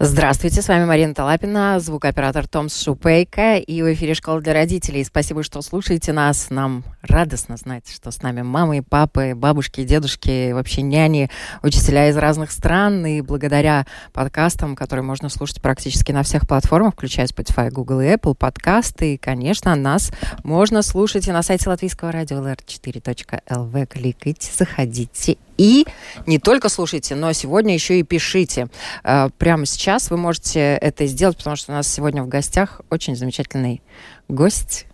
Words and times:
Здравствуйте, 0.00 0.62
с 0.62 0.68
вами 0.68 0.84
Марина 0.84 1.12
Талапина, 1.12 1.80
звукооператор 1.80 2.46
Томс 2.46 2.80
Шупейка 2.80 3.56
и 3.56 3.82
в 3.82 3.92
эфире 3.94 4.14
«Школа 4.14 4.40
для 4.40 4.52
родителей». 4.52 5.02
Спасибо, 5.02 5.42
что 5.42 5.60
слушаете 5.60 6.12
нас. 6.12 6.50
Нам 6.50 6.84
радостно 7.02 7.56
знать, 7.56 7.90
что 7.92 8.12
с 8.12 8.22
нами 8.22 8.42
мамы, 8.42 8.84
папы, 8.88 9.32
бабушки, 9.34 9.82
дедушки, 9.82 10.52
вообще 10.52 10.82
няни, 10.82 11.30
учителя 11.64 12.10
из 12.10 12.16
разных 12.16 12.52
стран. 12.52 13.04
И 13.06 13.22
благодаря 13.22 13.86
подкастам, 14.12 14.76
которые 14.76 15.02
можно 15.02 15.28
слушать 15.30 15.60
практически 15.60 16.12
на 16.12 16.22
всех 16.22 16.46
платформах, 16.46 16.94
включая 16.94 17.26
Spotify, 17.26 17.68
Google 17.68 18.00
и 18.02 18.06
Apple 18.06 18.36
подкасты. 18.36 19.14
И, 19.14 19.18
конечно, 19.18 19.74
нас 19.74 20.12
можно 20.44 20.82
слушать 20.82 21.26
и 21.26 21.32
на 21.32 21.42
сайте 21.42 21.68
латвийского 21.68 22.12
радио 22.12 22.38
lr4.lv. 22.38 23.86
Кликайте, 23.86 24.48
заходите 24.56 25.38
и 25.58 25.86
не 26.26 26.38
только 26.38 26.70
слушайте, 26.70 27.14
но 27.14 27.32
сегодня 27.32 27.74
еще 27.74 27.98
и 27.98 28.02
пишите. 28.04 28.68
Э, 29.04 29.28
прямо 29.36 29.66
сейчас 29.66 30.10
вы 30.10 30.16
можете 30.16 30.60
это 30.60 31.04
сделать, 31.06 31.36
потому 31.36 31.56
что 31.56 31.72
у 31.72 31.74
нас 31.74 31.86
сегодня 31.86 32.22
в 32.22 32.28
гостях 32.28 32.80
очень 32.88 33.16
замечательный 33.16 33.82
гость, 34.28 34.86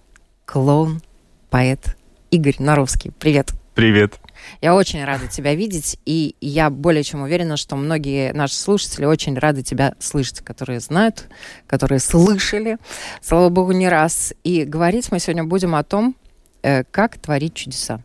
клоун, 0.47 1.03
поэт 1.51 1.97
Игорь 2.31 2.57
Наровский. 2.59 3.13
Привет. 3.13 3.53
Привет. 3.75 4.21
Я 4.61 4.75
очень 4.75 5.05
рада 5.05 5.27
тебя 5.27 5.55
видеть, 5.55 5.99
и 6.07 6.37
я 6.41 6.71
более 6.71 7.03
чем 7.03 7.23
уверена, 7.23 7.57
что 7.57 7.77
многие 7.77 8.33
наши 8.33 8.55
слушатели 8.55 9.05
очень 9.05 9.37
рады 9.39 9.63
тебя 9.63 9.95
слышать, 9.99 10.41
которые 10.41 10.81
знают, 10.81 11.29
которые 11.67 11.99
слышали, 11.99 12.79
слава 13.21 13.49
богу, 13.49 13.73
не 13.73 13.89
раз. 13.89 14.33
И 14.45 14.65
говорить 14.65 15.11
мы 15.11 15.19
сегодня 15.19 15.45
будем 15.45 15.75
о 15.75 15.83
том, 15.85 16.17
э, 16.63 16.85
как 16.85 17.19
творить 17.19 17.55
чудеса. 17.55 18.01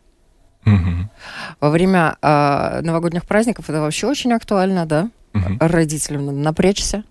Угу. 0.66 1.08
Во 1.60 1.70
время 1.70 2.16
э, 2.20 2.80
новогодних 2.82 3.24
праздников 3.24 3.68
это 3.68 3.80
вообще 3.80 4.06
очень 4.06 4.32
актуально, 4.32 4.86
да? 4.86 5.10
Угу. 5.34 5.58
Родителям 5.60 6.26
надо 6.26 6.38
напрячься 6.38 7.04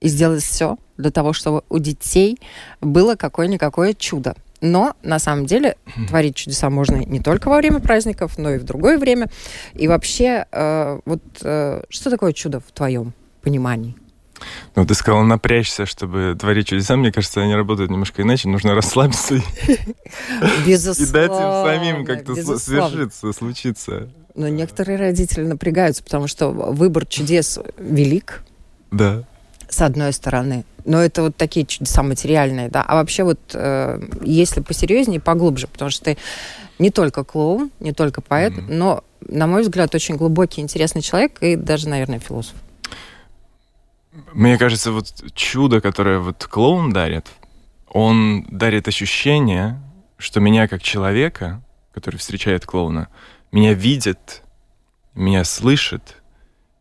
и 0.00 0.08
сделать 0.08 0.42
все 0.42 0.76
для 0.96 1.10
того, 1.10 1.32
чтобы 1.32 1.62
у 1.68 1.78
детей 1.78 2.38
было 2.80 3.14
какое-никакое 3.14 3.94
чудо. 3.94 4.34
Но 4.60 4.94
на 5.02 5.18
самом 5.18 5.46
деле 5.46 5.76
творить 6.08 6.34
чудеса 6.34 6.68
можно 6.68 6.96
не 6.96 7.20
только 7.20 7.48
во 7.48 7.58
время 7.58 7.78
праздников, 7.78 8.38
но 8.38 8.50
и 8.50 8.58
в 8.58 8.64
другое 8.64 8.98
время. 8.98 9.28
И 9.74 9.86
вообще, 9.86 10.46
э, 10.50 11.00
вот 11.04 11.22
э, 11.42 11.82
что 11.88 12.10
такое 12.10 12.32
чудо 12.32 12.60
в 12.60 12.72
твоем 12.72 13.12
понимании? 13.42 13.94
Ну, 14.76 14.86
ты 14.86 14.94
сказала 14.94 15.22
напрячься, 15.22 15.86
чтобы 15.86 16.36
творить 16.38 16.68
чудеса. 16.68 16.96
Мне 16.96 17.12
кажется, 17.12 17.40
они 17.40 17.54
работают 17.54 17.90
немножко 17.90 18.22
иначе. 18.22 18.48
Нужно 18.48 18.74
расслабиться 18.74 19.36
и, 19.36 19.40
дать 21.12 21.30
им 21.30 21.64
самим 21.64 22.04
как-то 22.04 22.34
свершиться, 22.58 23.32
случиться. 23.32 24.08
Но 24.34 24.48
некоторые 24.48 24.98
родители 24.98 25.44
напрягаются, 25.44 26.04
потому 26.04 26.28
что 26.28 26.50
выбор 26.50 27.06
чудес 27.06 27.58
велик. 27.76 28.42
Да. 28.90 29.24
С 29.68 29.82
одной 29.82 30.12
стороны. 30.12 30.64
Но 30.84 31.02
это 31.02 31.22
вот 31.22 31.36
такие 31.36 31.66
чудеса 31.66 32.02
материальные, 32.02 32.68
да. 32.68 32.82
А 32.82 32.94
вообще 32.94 33.24
вот, 33.24 33.40
э, 33.52 34.00
если 34.22 34.60
посерьезнее, 34.60 35.20
поглубже, 35.20 35.66
потому 35.66 35.90
что 35.90 36.04
ты 36.04 36.18
не 36.78 36.90
только 36.90 37.24
клоун, 37.24 37.70
не 37.80 37.92
только 37.92 38.20
поэт, 38.20 38.52
mm-hmm. 38.52 38.72
но, 38.72 39.04
на 39.26 39.46
мой 39.46 39.62
взгляд, 39.62 39.94
очень 39.94 40.16
глубокий, 40.16 40.60
интересный 40.60 41.02
человек 41.02 41.38
и 41.42 41.56
даже, 41.56 41.88
наверное, 41.88 42.20
философ. 42.20 42.54
Мне 44.32 44.58
кажется, 44.58 44.92
вот 44.92 45.12
чудо, 45.34 45.80
которое 45.80 46.18
вот 46.18 46.44
клоун 46.44 46.92
дарит, 46.92 47.26
он 47.88 48.44
дарит 48.50 48.88
ощущение, 48.88 49.80
что 50.16 50.40
меня 50.40 50.68
как 50.68 50.82
человека, 50.82 51.62
который 51.92 52.16
встречает 52.16 52.66
клоуна, 52.66 53.08
меня 53.52 53.74
видит, 53.74 54.42
меня 55.14 55.44
слышит, 55.44 56.22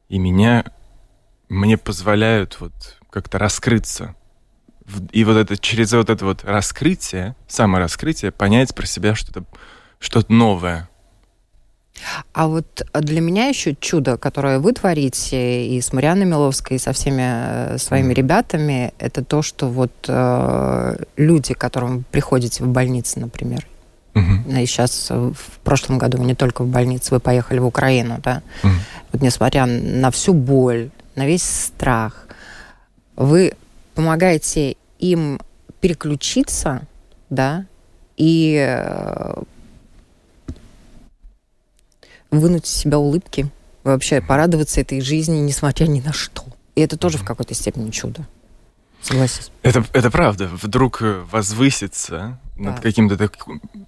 и 0.09 0.19
меня 0.19 0.65
мне 1.49 1.77
позволяют 1.77 2.59
вот 2.59 2.73
как-то 3.09 3.39
раскрыться. 3.39 4.15
И 5.11 5.23
вот 5.23 5.37
это 5.37 5.57
через 5.57 5.93
вот 5.93 6.09
это 6.09 6.25
вот 6.25 6.43
раскрытие, 6.43 7.35
самораскрытие, 7.47 8.31
понять 8.31 8.73
про 8.73 8.85
себя 8.85 9.15
что-то 9.15 9.45
что-то 9.99 10.31
новое. 10.31 10.89
А 12.33 12.47
вот 12.47 12.85
для 12.93 13.21
меня 13.21 13.47
еще 13.47 13.75
чудо, 13.79 14.17
которое 14.17 14.59
вы 14.59 14.73
творите 14.73 15.67
и 15.67 15.81
с 15.81 15.93
Марианной 15.93 16.25
Миловской, 16.25 16.77
и 16.77 16.79
со 16.79 16.93
всеми 16.93 17.23
э, 17.23 17.77
своими 17.77 18.13
ребятами, 18.13 18.93
это 18.99 19.23
то, 19.23 19.41
что 19.41 19.67
вот 19.67 19.91
э, 20.07 20.97
люди, 21.17 21.53
к 21.53 21.57
которым 21.57 21.97
вы 21.97 22.03
приходите 22.11 22.63
в 22.63 22.67
больнице, 22.67 23.19
например, 23.19 23.65
mm-hmm. 24.13 24.61
и 24.61 24.65
сейчас 24.65 25.09
в 25.09 25.59
прошлом 25.63 25.97
году 25.97 26.17
не 26.19 26.35
только 26.35 26.63
в 26.63 26.67
больнице, 26.67 27.13
вы 27.13 27.19
поехали 27.19 27.59
в 27.59 27.65
Украину, 27.65 28.19
да, 28.23 28.41
mm. 28.63 28.69
вот 29.11 29.21
несмотря 29.21 29.65
на 29.65 30.11
всю 30.11 30.33
боль, 30.33 30.89
на 31.15 31.25
весь 31.25 31.43
страх, 31.43 32.27
вы 33.15 33.53
помогаете 33.95 34.77
им 34.99 35.39
переключиться, 35.81 36.81
да, 37.29 37.65
и 38.15 38.55
э, 38.59 39.33
вынуть 42.31 42.65
из 42.65 42.71
себя 42.71 42.97
улыбки, 42.97 43.49
вообще 43.83 44.21
порадоваться 44.21 44.81
этой 44.81 45.01
жизни, 45.01 45.37
несмотря 45.37 45.85
ни 45.85 46.01
на 46.01 46.13
что. 46.13 46.43
И 46.75 46.81
это 46.81 46.97
тоже 46.97 47.17
в 47.17 47.23
какой-то 47.23 47.53
степени 47.53 47.89
чудо. 47.91 48.27
Согласен. 49.01 49.43
Это, 49.61 49.85
это 49.93 50.11
правда. 50.11 50.47
Вдруг 50.47 51.01
э, 51.01 51.23
возвыситься 51.31 52.39
да. 52.55 52.63
над 52.63 52.79
каким-то 52.79 53.17
так, 53.17 53.37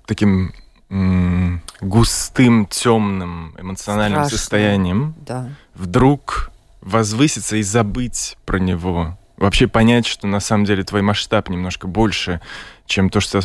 таким 0.05 0.53
м- 0.89 1.61
густым, 1.81 2.65
темным 2.67 3.55
эмоциональным 3.59 4.21
Страшно. 4.21 4.37
состоянием. 4.37 5.15
Да. 5.25 5.49
Вдруг 5.73 6.51
возвыситься 6.81 7.57
и 7.57 7.63
забыть 7.63 8.37
про 8.45 8.59
него. 8.59 9.17
Вообще 9.37 9.67
понять, 9.67 10.05
что 10.05 10.27
на 10.27 10.39
самом 10.39 10.65
деле 10.65 10.83
твой 10.83 11.01
масштаб 11.01 11.49
немножко 11.49 11.87
больше, 11.87 12.41
чем 12.85 13.09
то, 13.09 13.19
что, 13.19 13.41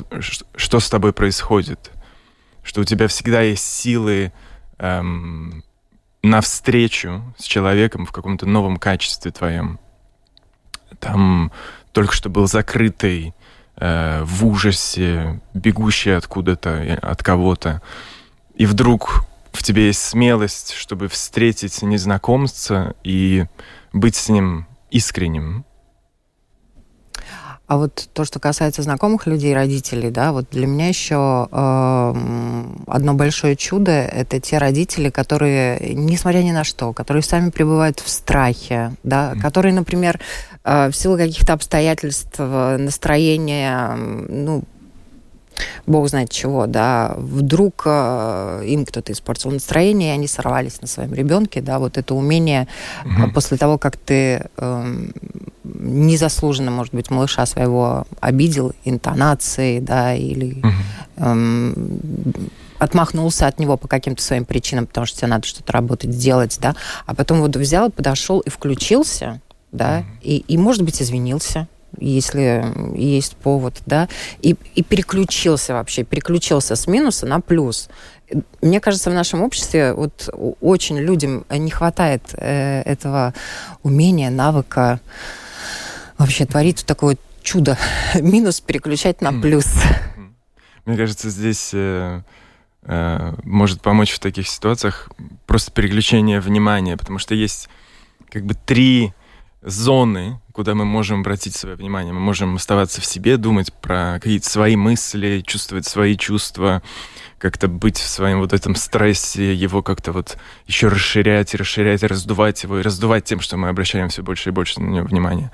что 0.57 0.81
с 0.81 0.91
тобой 0.91 1.13
происходит. 1.13 1.91
Что 2.63 2.81
у 2.81 2.85
тебя 2.85 3.09
всегда 3.09 3.43
есть 3.43 3.65
силы 3.65 4.33
эм, 4.79 5.65
навстречу 6.23 7.23
с 7.37 7.45
человеком 7.45 8.07
в 8.07 8.13
каком-то 8.13 8.47
новом 8.47 8.77
качестве 8.77 9.31
твоем. 9.31 9.79
Там 10.99 11.53
только 11.93 12.15
что 12.15 12.31
был 12.31 12.47
закрытый, 12.47 13.35
э, 13.77 14.23
в 14.25 14.47
ужасе, 14.47 15.41
бегущий 15.53 16.11
откуда-то, 16.11 16.99
от 17.03 17.23
кого-то. 17.23 17.83
И 18.55 18.67
вдруг 18.67 19.25
в 19.53 19.63
тебе 19.63 19.87
есть 19.87 20.03
смелость, 20.03 20.73
чтобы 20.73 21.09
встретить 21.09 21.83
незнакомца 21.83 22.95
и 23.05 23.47
быть 23.93 24.17
с 24.17 24.29
ним 24.29 24.67
искренним. 24.91 25.65
А 27.67 27.79
вот 27.79 28.09
то, 28.13 28.27
что 28.27 28.41
касается 28.41 28.83
знакомых 28.83 29.27
людей, 29.27 29.55
родителей, 29.55 30.11
да, 30.11 30.33
вот 30.33 30.47
для 30.51 30.67
меня 30.67 30.89
еще 30.89 31.49
э, 31.51 32.15
одно 32.87 33.15
большое 33.15 33.57
чудо– 33.57 33.91
это 33.93 34.39
те 34.39 34.59
родители, 34.59 35.09
которые, 35.09 35.95
несмотря 35.95 36.41
ни 36.41 36.53
на 36.53 36.63
что, 36.65 36.93
которые 36.93 37.23
сами 37.23 37.49
пребывают 37.49 38.01
в 38.01 38.09
страхе, 38.11 38.93
да, 39.03 39.33
mm. 39.33 39.41
которые, 39.41 39.73
например, 39.73 40.21
э, 40.63 40.91
в 40.91 40.95
силу 40.95 41.17
каких-то 41.17 41.55
обстоятельств, 41.55 42.39
настроения, 42.39 43.97
ну, 43.97 44.65
бог 45.87 46.09
знает 46.09 46.31
чего, 46.31 46.67
да, 46.67 47.15
вдруг 47.17 47.83
э, 47.87 48.63
им 48.67 48.85
кто-то 48.85 49.13
испортил 49.13 49.51
настроение, 49.51 50.11
и 50.11 50.15
они 50.15 50.27
сорвались 50.27 50.81
на 50.81 50.87
своем 50.87 51.15
ребенке, 51.15 51.61
да, 51.61 51.79
вот 51.79 51.99
это 51.99 52.15
умение 52.15 52.69
угу. 53.05 53.33
после 53.33 53.57
того, 53.57 53.79
как 53.79 53.97
ты 53.97 54.47
э, 54.57 55.07
незаслуженно, 55.65 56.71
может 56.71 56.95
быть, 56.95 57.11
малыша 57.11 57.47
своего 57.47 58.07
обидел 58.21 58.73
интонацией, 58.85 59.81
да, 59.81 60.15
или 60.15 60.59
угу. 60.59 60.73
э, 61.17 61.75
отмахнулся 62.79 63.47
от 63.47 63.59
него 63.59 63.77
по 63.77 63.89
каким-то 63.89 64.23
своим 64.23 64.45
причинам, 64.45 64.87
потому 64.87 65.07
что 65.07 65.19
тебе 65.19 65.29
надо 65.29 65.47
что-то 65.47 65.73
работать, 65.73 66.13
сделать, 66.13 66.59
да, 66.61 66.75
а 67.07 67.15
потом 67.15 67.41
вот 67.41 67.57
взял, 67.57 67.91
подошел 67.91 68.41
и 68.41 68.51
включился, 68.51 69.41
да, 69.73 70.01
mm 70.01 70.05
и, 70.23 70.37
и, 70.39 70.57
может 70.57 70.83
быть, 70.83 71.03
извинился, 71.03 71.69
если 71.99 72.65
есть 72.97 73.37
повод, 73.37 73.75
да, 73.87 74.09
и, 74.41 74.57
и 74.75 74.83
переключился 74.83 75.75
вообще, 75.75 76.05
переключился 76.05 76.77
с 76.77 76.87
минуса 76.87 77.27
на 77.27 77.41
плюс. 77.41 77.89
Мне 78.63 78.81
кажется, 78.81 79.11
в 79.11 79.15
нашем 79.15 79.43
обществе 79.43 79.93
вот 79.93 80.29
очень 80.61 80.99
людям 80.99 81.45
не 81.51 81.71
хватает 81.71 82.23
э, 82.35 82.83
этого 82.83 83.35
умения, 83.83 84.31
навыка 84.31 85.01
вообще 86.19 86.47
творить 86.47 86.85
такое 86.87 87.17
чудо. 87.43 87.79
Минус 88.15 88.61
переключать 88.61 89.21
на 89.21 89.33
плюс. 89.33 89.67
Мне 90.85 90.97
кажется, 90.97 91.31
здесь 91.31 91.71
э, 91.73 92.23
э, 92.83 93.35
может 93.45 93.81
помочь 93.83 94.13
в 94.13 94.19
таких 94.19 94.49
ситуациях 94.49 95.11
просто 95.47 95.71
переключение 95.71 96.41
внимания, 96.41 96.97
потому 96.97 97.19
что 97.19 97.35
есть 97.35 97.69
как 98.31 98.45
бы 98.45 98.55
три 98.55 99.13
зоны, 99.65 100.41
куда 100.53 100.75
мы 100.75 100.85
можем 100.85 101.21
обратить 101.21 101.57
свое 101.57 101.75
внимание. 101.75 102.13
Мы 102.13 102.21
можем 102.21 102.57
оставаться 102.57 103.01
в 103.01 103.07
себе, 103.07 103.37
думать 103.39 103.73
про 103.73 104.19
какие-то 104.21 104.49
свои 104.49 104.77
мысли, 104.77 105.43
чувствовать 105.45 105.87
свои 105.87 106.17
чувства, 106.17 106.83
как-то 107.39 107.67
быть 107.67 107.99
в 107.99 108.07
своем 108.07 108.41
вот 108.41 108.53
этом 108.53 108.75
стрессе, 108.75 109.55
его 109.55 109.83
как-то 109.83 110.13
вот 110.13 110.37
еще 110.67 110.89
расширять, 110.89 111.55
расширять, 111.55 112.03
раздувать 112.03 112.63
его, 112.63 112.79
и 112.79 112.83
раздувать 112.83 113.25
тем, 113.25 113.41
что 113.41 113.57
мы 113.57 113.69
обращаем 113.69 114.11
все 114.11 114.23
больше 114.23 114.51
и 114.51 114.53
больше 114.53 114.81
на 114.81 114.89
него 114.89 115.07
внимания. 115.07 115.51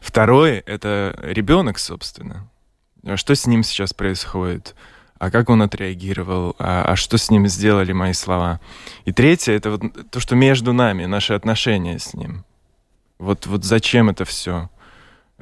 Второе— 0.00 0.62
это 0.66 1.16
ребенок, 1.22 1.78
собственно. 1.78 2.48
Что 3.14 3.34
с 3.34 3.46
ним 3.46 3.62
сейчас 3.62 3.94
происходит? 3.94 4.74
а 5.18 5.30
как 5.30 5.48
он 5.48 5.62
отреагировал, 5.62 6.54
а, 6.58 6.84
а 6.92 6.94
что 6.96 7.16
с 7.16 7.30
ним 7.30 7.46
сделали 7.48 7.92
мои 7.92 8.12
слова. 8.12 8.60
И 9.06 9.12
третье— 9.12 9.52
это 9.54 9.70
вот 9.70 10.10
то, 10.10 10.20
что 10.20 10.36
между 10.36 10.74
нами, 10.74 11.06
наши 11.06 11.32
отношения 11.32 11.98
с 11.98 12.12
ним. 12.12 12.44
Вот, 13.18 13.46
вот 13.46 13.64
зачем 13.64 14.10
это 14.10 14.24
все? 14.24 14.70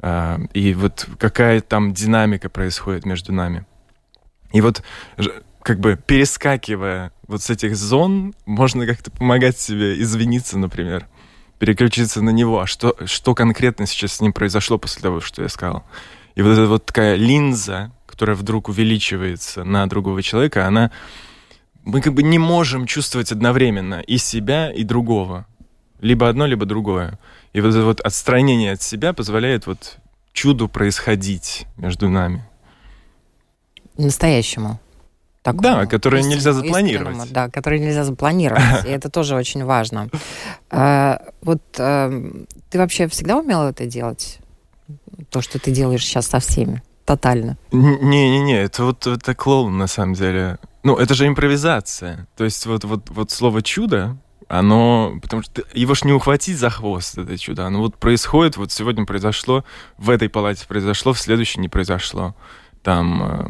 А, 0.01 0.39
и 0.53 0.73
вот 0.73 1.07
какая 1.19 1.61
там 1.61 1.93
динамика 1.93 2.49
происходит 2.49 3.05
между 3.05 3.33
нами. 3.33 3.65
И 4.51 4.61
вот 4.61 4.83
как 5.61 5.79
бы 5.79 5.97
перескакивая 5.97 7.11
вот 7.27 7.41
с 7.41 7.49
этих 7.49 7.75
зон, 7.75 8.35
можно 8.45 8.85
как-то 8.85 9.11
помогать 9.11 9.57
себе 9.57 9.99
извиниться, 9.99 10.57
например, 10.57 11.07
переключиться 11.59 12.21
на 12.21 12.29
него. 12.29 12.61
А 12.61 12.67
что, 12.67 12.95
что 13.05 13.33
конкретно 13.33 13.85
сейчас 13.87 14.13
с 14.13 14.21
ним 14.21 14.31
произошло 14.31 14.77
после 14.77 15.01
того, 15.01 15.21
что 15.21 15.41
я 15.41 15.49
сказал? 15.49 15.83
И 16.35 16.41
вот 16.41 16.51
эта 16.51 16.67
вот 16.67 16.85
такая 16.85 17.15
линза, 17.15 17.91
которая 18.05 18.35
вдруг 18.35 18.69
увеличивается 18.69 19.63
на 19.63 19.87
другого 19.87 20.21
человека, 20.21 20.67
она... 20.67 20.91
Мы 21.83 22.01
как 22.01 22.13
бы 22.13 22.23
не 22.23 22.39
можем 22.39 22.87
чувствовать 22.87 23.31
одновременно 23.31 24.01
и 24.01 24.17
себя, 24.17 24.71
и 24.71 24.83
другого. 24.83 25.45
Либо 25.99 26.27
одно, 26.27 26.45
либо 26.45 26.65
другое. 26.65 27.19
И 27.55 27.61
вот 27.61 27.69
это 27.69 27.85
вот 27.85 28.01
отстранение 28.01 28.73
от 28.73 28.81
себя 28.81 29.13
позволяет 29.13 29.65
вот 29.65 29.97
чуду 30.33 30.67
происходить 30.67 31.67
между 31.77 32.09
нами. 32.09 32.43
Настоящему. 33.97 34.77
Такому, 35.41 35.63
да, 35.63 35.85
которое 35.85 36.21
нельзя 36.21 36.51
запланировать. 36.51 37.31
Да, 37.31 37.49
которое 37.49 37.79
нельзя 37.79 38.03
запланировать. 38.03 38.61
И 38.85 38.89
это 38.89 39.09
тоже 39.09 39.37
очень 39.37 39.63
важно. 39.63 40.09
А, 40.69 41.21
вот 41.43 41.61
эм, 41.77 42.45
ты 42.69 42.77
вообще 42.77 43.07
всегда 43.07 43.37
умела 43.37 43.69
это 43.69 43.85
делать? 43.85 44.39
То, 45.29 45.39
что 45.41 45.57
ты 45.57 45.71
делаешь 45.71 46.03
сейчас 46.03 46.27
со 46.27 46.41
всеми? 46.41 46.83
Тотально. 47.05 47.57
Не-не-не, 47.71 48.63
это 48.63 48.83
вот 48.83 49.07
это 49.07 49.33
клоун 49.33 49.77
на 49.77 49.87
самом 49.87 50.15
деле. 50.15 50.57
Ну, 50.83 50.97
это 50.97 51.13
же 51.13 51.25
импровизация. 51.25 52.27
То 52.35 52.43
есть 52.43 52.65
вот, 52.65 52.83
вот, 52.83 53.09
вот 53.11 53.31
слово 53.31 53.61
«чудо», 53.61 54.17
оно, 54.47 55.17
потому 55.21 55.41
что 55.41 55.63
его 55.73 55.95
ж 55.95 56.03
не 56.03 56.13
ухватить 56.13 56.57
за 56.57 56.69
хвост, 56.69 57.17
это 57.17 57.37
чудо. 57.37 57.65
Оно 57.65 57.79
вот 57.79 57.97
происходит, 57.97 58.57
вот 58.57 58.71
сегодня 58.71 59.05
произошло, 59.05 59.63
в 59.97 60.09
этой 60.09 60.29
палате 60.29 60.65
произошло, 60.67 61.13
в 61.13 61.19
следующей 61.19 61.59
не 61.59 61.69
произошло. 61.69 62.35
Там 62.83 63.23
э, 63.23 63.47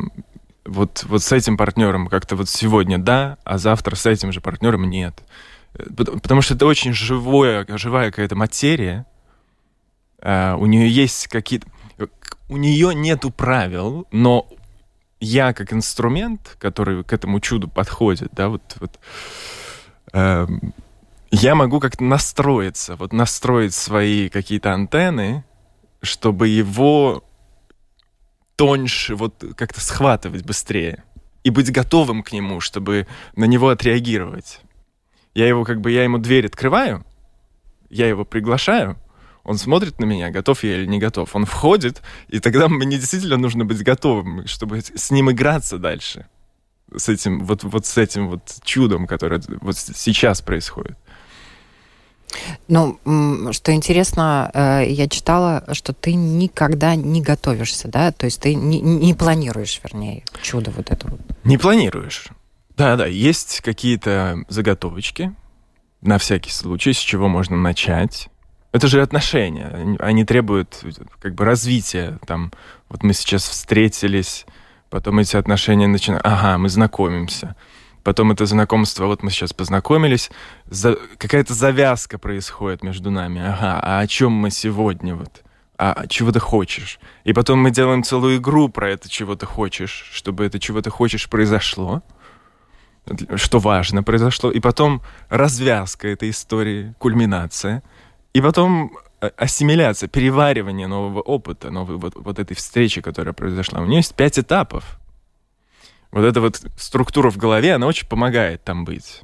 вот, 0.66 1.04
вот 1.08 1.22
с 1.22 1.32
этим 1.32 1.58
партнером 1.58 2.08
как-то 2.08 2.36
вот 2.36 2.50
сегодня 2.50 2.98
да, 2.98 3.38
а 3.44 3.58
завтра 3.58 3.96
с 3.96 4.06
этим 4.06 4.32
же 4.32 4.42
партнером 4.42 4.90
нет. 4.90 5.22
Э, 5.74 5.84
потому 5.94 6.42
что 6.42 6.54
это 6.54 6.66
очень 6.66 6.94
живое, 6.94 7.66
живая 7.78 8.12
какая-то 8.12 8.36
материя. 8.36 9.06
Uh, 10.22 10.58
у 10.58 10.66
нее 10.66 10.90
есть 10.90 11.28
какие-то... 11.28 11.68
У 12.50 12.58
нее 12.58 12.96
нету 12.96 13.30
правил, 13.30 14.08
но 14.12 14.48
я 15.20 15.54
как 15.54 15.72
инструмент, 15.72 16.56
который 16.58 17.04
к 17.04 17.14
этому 17.14 17.40
чуду 17.40 17.68
подходит, 17.68 18.30
да, 18.32 18.50
вот, 18.50 18.76
вот 18.80 19.00
uh, 20.14 20.48
я 21.32 21.56
могу 21.56 21.80
как-то 21.80 22.04
настроиться, 22.04 22.96
вот 22.96 23.14
настроить 23.14 23.74
свои 23.74 24.30
какие-то 24.30 24.74
антенны, 24.74 25.44
чтобы 26.02 26.48
его 26.48 27.24
тоньше, 28.56 29.16
вот 29.16 29.44
как-то 29.58 29.82
схватывать 29.82 30.46
быстрее 30.46 31.04
и 31.44 31.50
быть 31.50 31.72
готовым 31.72 32.24
к 32.24 32.32
нему, 32.32 32.60
чтобы 32.60 33.08
на 33.36 33.46
него 33.46 33.70
отреагировать. 33.70 34.62
Я 35.34 35.48
его 35.48 35.64
как 35.64 35.82
бы, 35.82 35.92
я 35.92 36.04
ему 36.04 36.18
дверь 36.18 36.48
открываю, 36.48 37.06
я 37.90 38.08
его 38.08 38.24
приглашаю, 38.24 38.98
он 39.46 39.60
смотрит 39.60 40.00
на 40.00 40.06
меня, 40.06 40.32
готов 40.32 40.64
я 40.64 40.78
или 40.78 40.88
не 40.88 40.98
готов. 40.98 41.36
Он 41.36 41.46
входит, 41.46 42.02
и 42.30 42.40
тогда 42.40 42.68
мне 42.68 42.98
действительно 42.98 43.38
нужно 43.38 43.64
быть 43.64 43.84
готовым, 43.84 44.48
чтобы 44.48 44.82
с 44.82 45.12
ним 45.12 45.30
играться 45.30 45.78
дальше. 45.78 46.28
С 46.96 47.10
этим, 47.10 47.46
вот, 47.46 47.64
вот 47.64 47.86
с 47.86 47.98
этим 47.98 48.30
вот 48.30 48.58
чудом, 48.64 49.06
которое 49.06 49.42
вот 49.62 49.78
сейчас 49.78 50.42
происходит. 50.42 50.98
Ну, 52.68 53.00
что 53.52 53.74
интересно, 53.74 54.50
э, 54.54 54.86
я 54.90 55.08
читала, 55.08 55.64
что 55.74 55.94
ты 55.94 56.14
никогда 56.14 56.96
не 56.96 57.22
готовишься, 57.22 57.88
да? 57.88 58.12
То 58.12 58.26
есть 58.26 58.42
ты 58.42 58.56
не, 58.56 58.82
не 58.82 59.14
планируешь, 59.14 59.80
вернее, 59.84 60.24
чудо 60.42 60.72
вот 60.72 60.92
это 60.92 61.08
вот. 61.08 61.20
Не 61.44 61.58
планируешь. 61.58 62.30
Да-да, 62.76 63.06
есть 63.06 63.62
какие-то 63.62 64.44
заготовочки 64.50 65.34
на 66.02 66.18
всякий 66.18 66.52
случай, 66.52 66.94
с 66.94 66.98
чего 66.98 67.28
можно 67.28 67.56
начать. 67.56 68.30
Это 68.72 68.88
же 68.88 69.02
отношения. 69.02 69.96
Они 70.00 70.26
требуют 70.26 70.84
как 71.20 71.36
бы 71.36 71.46
развития. 71.46 72.20
Там, 72.28 72.52
вот 72.90 73.04
мы 73.04 73.14
сейчас 73.14 73.48
встретились, 73.48 74.46
потом 74.90 75.20
эти 75.20 75.38
отношения 75.38 75.88
начинают... 75.88 76.26
Ага, 76.26 76.58
мы 76.58 76.68
знакомимся 76.68 77.56
потом 78.06 78.32
это 78.32 78.46
знакомство, 78.46 79.08
вот 79.08 79.24
мы 79.24 79.32
сейчас 79.32 79.52
познакомились, 79.52 80.30
за, 80.70 80.96
какая-то 81.18 81.56
завязка 81.56 82.20
происходит 82.20 82.84
между 82.84 83.10
нами. 83.10 83.42
Ага, 83.42 83.80
а 83.82 84.00
о 84.00 84.08
чем 84.08 84.32
мы 84.32 84.52
сегодня 84.52 85.16
вот? 85.16 85.42
А 85.78 86.06
чего 86.08 86.32
ты 86.32 86.40
хочешь? 86.40 87.00
И 87.26 87.34
потом 87.34 87.60
мы 87.60 87.72
делаем 87.72 88.04
целую 88.04 88.38
игру 88.38 88.70
про 88.70 88.92
это, 88.92 89.10
чего 89.10 89.36
ты 89.36 89.48
хочешь, 89.48 90.10
чтобы 90.14 90.46
это 90.46 90.60
чего 90.60 90.82
ты 90.82 90.92
хочешь 90.92 91.28
произошло, 91.28 92.04
что 93.36 93.60
важно 93.60 94.04
произошло. 94.04 94.52
И 94.52 94.60
потом 94.60 95.02
развязка 95.30 96.08
этой 96.08 96.30
истории, 96.30 96.94
кульминация. 97.00 97.82
И 98.34 98.42
потом 98.42 98.92
э, 99.22 99.32
ассимиляция, 99.36 100.08
переваривание 100.08 100.88
нового 100.88 101.22
опыта, 101.22 101.72
новой 101.72 101.98
вот, 101.98 102.14
вот 102.16 102.38
этой 102.38 102.56
встречи, 102.56 103.02
которая 103.02 103.34
произошла. 103.34 103.82
У 103.82 103.86
нее 103.86 103.98
есть 103.98 104.14
пять 104.14 104.38
этапов. 104.38 105.00
Вот 106.16 106.24
эта 106.24 106.40
вот 106.40 106.62
структура 106.78 107.30
в 107.30 107.36
голове, 107.36 107.74
она 107.76 107.88
очень 107.88 108.08
помогает 108.08 108.64
там 108.64 108.86
быть. 108.86 109.24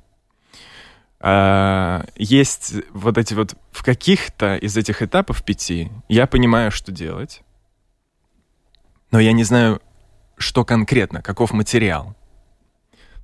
А, 1.22 2.04
есть 2.18 2.74
вот 2.92 3.18
эти 3.18 3.34
вот 3.34 3.56
в 3.72 3.82
каких-то 3.82 4.58
из 4.58 4.76
этих 4.76 5.02
этапов 5.02 5.42
пяти 5.46 5.90
я 6.10 6.28
понимаю, 6.28 6.70
что 6.70 6.92
делать, 6.92 7.44
но 9.10 9.22
я 9.22 9.32
не 9.32 9.46
знаю, 9.46 9.82
что 10.38 10.66
конкретно, 10.66 11.22
каков 11.22 11.54
материал. 11.54 12.14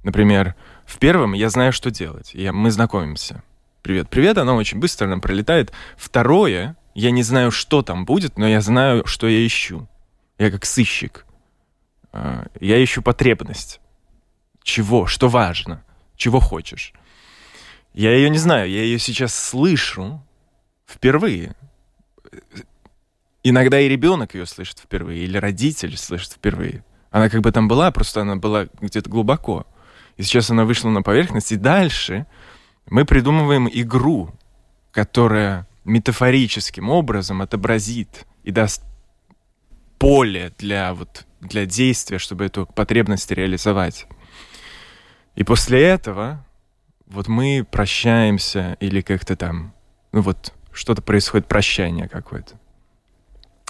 Например, 0.01 0.55
в 0.86 0.97
первом 0.97 1.33
я 1.33 1.50
знаю, 1.50 1.74
что 1.74 1.91
делать. 1.91 2.33
Я, 2.33 2.53
мы 2.53 2.71
знакомимся. 2.71 3.43
Привет, 3.81 4.09
привет, 4.09 4.38
оно 4.38 4.55
очень 4.55 4.79
быстро 4.79 5.07
нам 5.07 5.19
пролетает. 5.19 5.74
Второе, 5.97 6.77
я 6.95 7.12
не 7.12 7.21
знаю, 7.21 7.51
что 7.51 7.81
там 7.81 8.05
будет, 8.05 8.38
но 8.38 8.47
я 8.47 8.62
знаю, 8.62 9.05
что 9.05 9.27
я 9.27 9.45
ищу. 9.45 9.89
Я 10.38 10.51
как 10.51 10.63
сыщик. 10.63 11.26
Я 12.59 12.83
ищу 12.83 13.01
потребность. 13.01 13.79
Чего? 14.63 15.05
Что 15.07 15.29
важно? 15.29 15.83
Чего 16.15 16.39
хочешь? 16.39 16.93
Я 17.93 18.15
ее 18.15 18.29
не 18.29 18.38
знаю, 18.38 18.69
я 18.69 18.83
ее 18.83 19.00
сейчас 19.00 19.33
слышу 19.33 20.21
впервые. 20.86 21.55
Иногда 23.43 23.79
и 23.79 23.88
ребенок 23.88 24.36
ее 24.36 24.45
слышит 24.45 24.79
впервые, 24.79 25.24
или 25.24 25.38
родитель 25.38 25.97
слышит 25.97 26.33
впервые. 26.33 26.83
Она 27.12 27.29
как 27.29 27.41
бы 27.41 27.51
там 27.51 27.67
была, 27.67 27.91
просто 27.91 28.21
она 28.21 28.36
была 28.36 28.67
где-то 28.81 29.09
глубоко. 29.09 29.65
И 30.17 30.24
сейчас 30.24 30.50
она 30.50 30.65
вышла 30.65 30.89
на 30.89 31.03
поверхность, 31.03 31.51
и 31.51 31.55
дальше 31.55 32.25
мы 32.88 33.05
придумываем 33.05 33.69
игру, 33.71 34.31
которая 34.91 35.67
метафорическим 35.86 36.89
образом 36.89 37.41
отобразит 37.41 38.25
и 38.43 38.51
даст 38.51 38.83
поле 40.00 40.51
для 40.57 40.93
вот 40.93 41.26
для 41.41 41.65
действия, 41.65 42.17
чтобы 42.17 42.46
эту 42.46 42.65
потребность 42.65 43.32
реализовать. 43.32 44.08
И 45.36 45.44
после 45.44 45.84
этого 45.84 46.44
вот 47.06 47.27
мы 47.27 47.65
прощаемся 47.70 48.77
или 48.79 49.01
как-то 49.01 49.36
там, 49.36 49.74
ну 50.12 50.22
вот 50.22 50.53
что-то 50.72 51.01
происходит, 51.01 51.48
прощание 51.48 52.08
какое-то. 52.08 52.56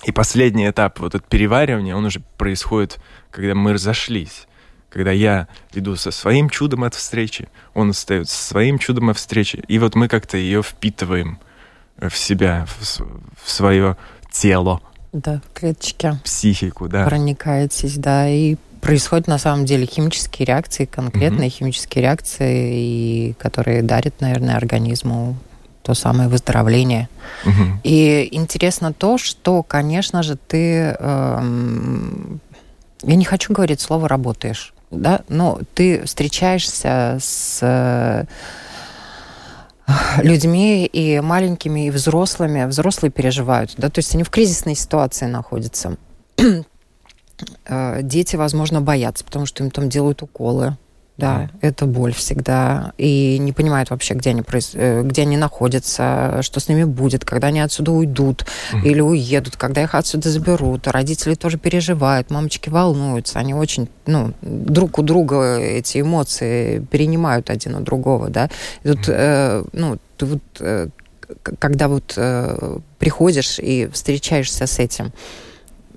И 0.05 0.11
последний 0.11 0.69
этап, 0.69 0.99
вот 0.99 1.15
это 1.15 1.27
переваривание, 1.27 1.95
он 1.95 2.05
уже 2.05 2.19
происходит, 2.37 2.99
когда 3.31 3.55
мы 3.55 3.73
разошлись. 3.73 4.47
Когда 4.89 5.11
я 5.11 5.47
иду 5.73 5.95
со 5.95 6.11
своим 6.11 6.49
чудом 6.49 6.83
от 6.83 6.95
встречи, 6.95 7.49
он 7.73 7.89
остается 7.89 8.35
со 8.35 8.43
своим 8.49 8.79
чудом 8.79 9.09
от 9.09 9.17
встречи. 9.17 9.63
И 9.67 9.79
вот 9.79 9.95
мы 9.95 10.07
как-то 10.07 10.37
ее 10.37 10.63
впитываем 10.63 11.39
в 11.97 12.15
себя, 12.15 12.65
в, 12.67 13.01
в 13.43 13.49
свое 13.49 13.97
тело, 14.31 14.81
да, 15.23 15.41
клеточки. 15.53 16.17
Психику, 16.23 16.87
да. 16.87 17.05
Проникаетесь, 17.05 17.97
да. 17.97 18.27
И 18.27 18.55
происходят 18.81 19.27
на 19.27 19.37
самом 19.37 19.65
деле 19.65 19.85
химические 19.85 20.45
реакции, 20.45 20.85
конкретные 20.85 21.49
mm-hmm. 21.49 21.53
химические 21.53 22.01
реакции, 22.03 22.71
и 22.73 23.33
которые 23.37 23.83
дарят, 23.83 24.21
наверное, 24.21 24.55
организму 24.55 25.35
то 25.87 25.93
самое 25.93 26.27
выздоровление. 26.27 27.07
Угу. 27.45 27.79
И 27.85 28.27
интересно 28.33 28.91
то, 28.91 29.17
что, 29.17 29.63
конечно 29.63 30.21
же, 30.21 30.35
ты, 30.35 30.97
эм, 30.99 32.41
я 33.03 33.15
не 33.15 33.23
хочу 33.23 33.53
говорить 33.53 33.79
слово 33.79 34.09
работаешь, 34.09 34.73
да, 34.91 35.21
но 35.29 35.61
ты 35.73 36.03
встречаешься 36.03 37.19
с 37.21 38.27
людьми 40.21 40.85
и 40.85 41.19
маленькими, 41.19 41.87
и 41.87 41.91
взрослыми. 41.91 42.65
Взрослые 42.65 43.11
переживают, 43.11 43.73
да, 43.77 43.89
то 43.89 43.99
есть 43.99 44.13
они 44.13 44.23
в 44.23 44.29
кризисной 44.29 44.75
ситуации 44.75 45.25
находятся. 45.25 45.97
Э, 47.67 47.99
дети, 48.01 48.35
возможно, 48.35 48.81
боятся, 48.81 49.23
потому 49.23 49.45
что 49.45 49.63
им 49.63 49.69
там 49.69 49.89
делают 49.89 50.23
уколы, 50.23 50.75
да, 51.17 51.49
это 51.61 51.87
боль 51.87 52.13
всегда. 52.13 52.93
И 52.97 53.39
не 53.39 53.51
понимают 53.51 53.89
вообще, 53.89 54.13
где 54.13 54.29
они, 54.29 54.43
произ... 54.43 54.71
Э, 54.75 55.01
где 55.01 55.23
они 55.23 55.35
находятся, 55.35 56.39
что 56.41 56.59
с 56.59 56.69
ними 56.69 56.83
будет, 56.83 57.25
когда 57.25 57.47
они 57.47 57.59
отсюда 57.59 57.91
уйдут 57.91 58.45
mm. 58.71 58.83
или 58.83 59.01
уедут, 59.01 59.57
когда 59.57 59.81
их 59.81 59.95
отсюда 59.95 60.29
заберут. 60.29 60.87
Родители 60.87 61.33
тоже 61.33 61.57
переживают, 61.57 62.29
мамочки 62.29 62.69
волнуются. 62.69 63.39
Они 63.39 63.55
очень, 63.55 63.89
ну, 64.05 64.33
друг 64.41 64.99
у 64.99 65.01
друга 65.01 65.57
эти 65.57 66.01
эмоции 66.01 66.85
перенимают 66.91 67.49
один 67.49 67.75
у 67.75 67.79
другого, 67.79 68.29
да. 68.29 68.49
И 68.83 68.89
тут, 68.89 69.09
mm. 69.09 69.13
э, 69.15 69.63
ну, 69.73 69.97
ты 70.17 70.25
вот, 70.27 70.43
э, 70.59 70.89
когда 71.59 71.87
вот 71.87 72.13
э, 72.15 72.77
приходишь 72.99 73.57
и 73.57 73.89
встречаешься 73.91 74.67
с 74.67 74.77
этим, 74.77 75.11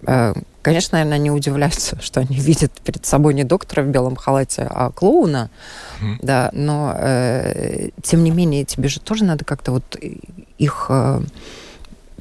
э, 0.06 0.32
Конечно, 0.62 0.98
наверное, 0.98 1.16
они 1.16 1.30
удивляются, 1.30 2.00
что 2.02 2.20
они 2.20 2.36
видят 2.36 2.72
перед 2.84 3.06
собой 3.06 3.34
не 3.34 3.44
доктора 3.44 3.82
в 3.82 3.86
белом 3.86 4.16
халате, 4.16 4.66
а 4.68 4.90
клоуна, 4.90 5.50
mm-hmm. 6.00 6.16
да, 6.20 6.50
но 6.52 6.94
э, 6.96 7.90
тем 8.02 8.22
не 8.22 8.30
менее 8.30 8.64
тебе 8.64 8.88
же 8.88 9.00
тоже 9.00 9.24
надо 9.24 9.44
как-то 9.44 9.72
вот 9.72 9.96
их 10.58 10.86
э, 10.90 11.20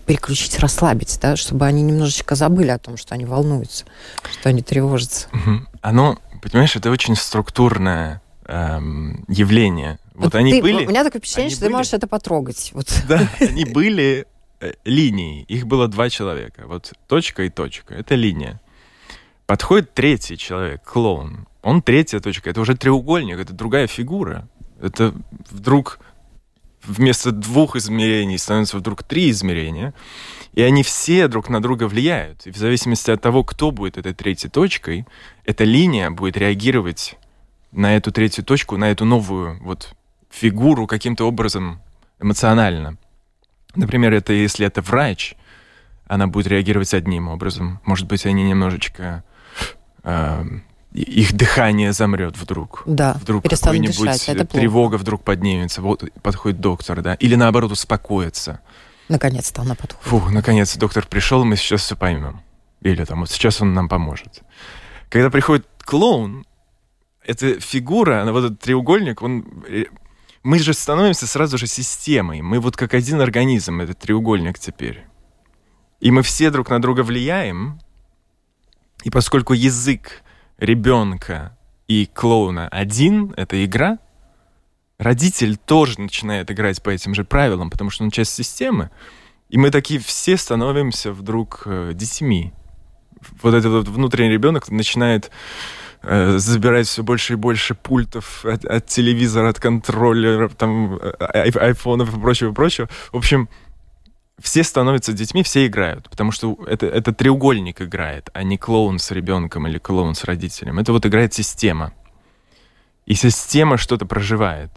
переключить, 0.05 0.57
расслабить, 0.59 1.19
да, 1.21 1.35
чтобы 1.35 1.65
они 1.65 1.81
немножечко 1.81 2.35
забыли 2.35 2.69
о 2.69 2.79
том, 2.79 2.95
что 2.97 3.13
они 3.13 3.25
волнуются, 3.25 3.85
что 4.31 4.49
они 4.49 4.61
тревожатся. 4.61 5.27
Mm-hmm. 5.33 5.59
Оно, 5.81 6.17
понимаешь, 6.41 6.75
это 6.75 6.89
очень 6.91 7.15
структурное 7.15 8.21
эм, 8.45 9.23
явление. 9.27 9.99
Вот, 10.15 10.25
вот 10.25 10.35
они 10.35 10.53
ты, 10.53 10.61
были. 10.61 10.85
У 10.85 10.89
меня 10.89 11.03
такое 11.03 11.19
впечатление, 11.19 11.51
что 11.51 11.61
были, 11.61 11.71
ты 11.71 11.77
можешь 11.77 11.93
это 11.93 12.07
потрогать. 12.07 12.71
Вот. 12.73 12.87
Да, 13.07 13.29
они 13.39 13.65
были 13.65 14.25
Э, 14.61 14.73
линии. 14.83 15.43
Их 15.43 15.67
было 15.67 15.87
два 15.87 16.09
человека. 16.09 16.63
Вот 16.67 16.93
точка 17.07 17.43
и 17.43 17.49
точка. 17.49 17.95
Это 17.95 18.15
линия. 18.15 18.59
Подходит 19.45 19.93
третий 19.93 20.37
человек, 20.37 20.83
клоун. 20.83 21.47
Он 21.61 21.81
третья 21.81 22.19
точка. 22.19 22.49
Это 22.49 22.59
уже 22.61 22.75
треугольник, 22.75 23.39
это 23.39 23.53
другая 23.53 23.87
фигура. 23.87 24.47
Это 24.81 25.13
вдруг 25.49 25.99
вместо 26.83 27.31
двух 27.31 27.75
измерений 27.75 28.37
становится 28.37 28.77
вдруг 28.77 29.03
три 29.03 29.29
измерения. 29.29 29.93
И 30.53 30.61
они 30.61 30.83
все 30.83 31.29
друг 31.29 31.47
на 31.47 31.61
друга 31.61 31.87
влияют. 31.87 32.45
И 32.45 32.51
в 32.51 32.57
зависимости 32.57 33.11
от 33.11 33.21
того, 33.21 33.45
кто 33.45 33.71
будет 33.71 33.97
этой 33.97 34.13
третьей 34.13 34.49
точкой, 34.49 35.07
эта 35.45 35.63
линия 35.63 36.09
будет 36.09 36.35
реагировать 36.35 37.17
на 37.71 37.95
эту 37.95 38.11
третью 38.11 38.43
точку, 38.43 38.75
на 38.75 38.91
эту 38.91 39.05
новую 39.05 39.57
вот 39.63 39.95
фигуру 40.29 40.85
каким-то 40.85 41.25
образом 41.25 41.81
эмоционально. 42.19 42.97
Например, 43.75 44.13
это 44.13 44.33
если 44.33 44.65
это 44.65 44.81
врач, 44.81 45.35
она 46.07 46.27
будет 46.27 46.47
реагировать 46.47 46.93
одним 46.93 47.27
образом. 47.27 47.79
Может 47.85 48.07
быть, 48.07 48.25
они 48.25 48.43
немножечко... 48.43 49.23
Э, 50.03 50.43
их 50.91 51.33
дыхание 51.33 51.93
замрет 51.93 52.35
вдруг. 52.35 52.81
Да, 52.87 53.13
вдруг 53.21 53.43
какая-нибудь 53.47 53.95
тревога 54.49 54.89
плохо. 54.89 55.01
вдруг 55.01 55.23
поднимется. 55.23 55.83
Вот 55.83 56.03
подходит 56.23 56.59
доктор, 56.59 57.01
да. 57.01 57.13
Или 57.13 57.35
наоборот, 57.35 57.71
успокоится. 57.71 58.61
Наконец-то 59.07 59.61
она 59.61 59.75
подходит. 59.75 60.03
Фух, 60.07 60.31
наконец 60.31 60.75
доктор 60.77 61.05
пришел, 61.05 61.45
мы 61.45 61.57
сейчас 61.57 61.81
все 61.81 61.95
поймем. 61.95 62.41
Или 62.81 63.03
там, 63.05 63.19
вот 63.19 63.29
сейчас 63.29 63.61
он 63.61 63.73
нам 63.73 63.87
поможет. 63.87 64.41
Когда 65.09 65.29
приходит 65.29 65.67
клоун, 65.79 66.45
эта 67.23 67.59
фигура, 67.59 68.25
вот 68.31 68.45
этот 68.45 68.59
треугольник, 68.59 69.21
он 69.21 69.45
мы 70.43 70.59
же 70.59 70.73
становимся 70.73 71.27
сразу 71.27 71.57
же 71.57 71.67
системой. 71.67 72.41
Мы 72.41 72.59
вот 72.59 72.77
как 72.77 72.93
один 72.93 73.21
организм, 73.21 73.81
этот 73.81 73.99
треугольник 73.99 74.57
теперь. 74.59 75.05
И 75.99 76.11
мы 76.11 76.21
все 76.21 76.49
друг 76.49 76.69
на 76.69 76.81
друга 76.81 77.01
влияем. 77.01 77.79
И 79.03 79.09
поскольку 79.09 79.53
язык 79.53 80.23
ребенка 80.57 81.57
и 81.87 82.05
клоуна 82.05 82.67
один, 82.69 83.33
это 83.37 83.63
игра, 83.65 83.99
родитель 84.97 85.57
тоже 85.57 85.99
начинает 85.99 86.51
играть 86.51 86.81
по 86.81 86.89
этим 86.89 87.15
же 87.15 87.23
правилам, 87.23 87.69
потому 87.69 87.89
что 87.89 88.03
он 88.03 88.11
часть 88.11 88.33
системы. 88.33 88.91
И 89.49 89.57
мы 89.57 89.71
такие 89.71 89.99
все 89.99 90.37
становимся 90.37 91.11
вдруг 91.11 91.63
э, 91.65 91.91
детьми. 91.93 92.53
Вот 93.41 93.53
этот 93.53 93.71
вот 93.71 93.87
внутренний 93.87 94.31
ребенок 94.31 94.69
начинает 94.69 95.31
забирать 96.01 96.87
все 96.87 97.03
больше 97.03 97.33
и 97.33 97.35
больше 97.35 97.75
пультов 97.75 98.45
от, 98.45 98.65
от 98.65 98.85
телевизора, 98.87 99.49
от 99.49 99.59
контроллеров, 99.59 100.55
там, 100.55 100.99
ай 101.19 101.49
айфонов 101.49 102.15
и 102.15 102.19
прочего, 102.19 102.53
прочего. 102.53 102.89
В 103.11 103.17
общем, 103.17 103.49
все 104.41 104.63
становятся 104.63 105.13
детьми, 105.13 105.43
все 105.43 105.67
играют, 105.67 106.09
потому 106.09 106.31
что 106.31 106.57
это, 106.67 106.85
это 106.85 107.13
треугольник 107.13 107.81
играет, 107.81 108.29
а 108.33 108.43
не 108.43 108.57
клоун 108.57 108.99
с 108.99 109.11
ребенком 109.11 109.67
или 109.67 109.77
клоун 109.77 110.15
с 110.15 110.23
родителем. 110.23 110.79
Это 110.79 110.93
вот 110.93 111.05
играет 111.05 111.33
система. 111.33 111.93
И 113.05 113.15
система 113.15 113.77
что-то 113.77 114.05
проживает. 114.05 114.71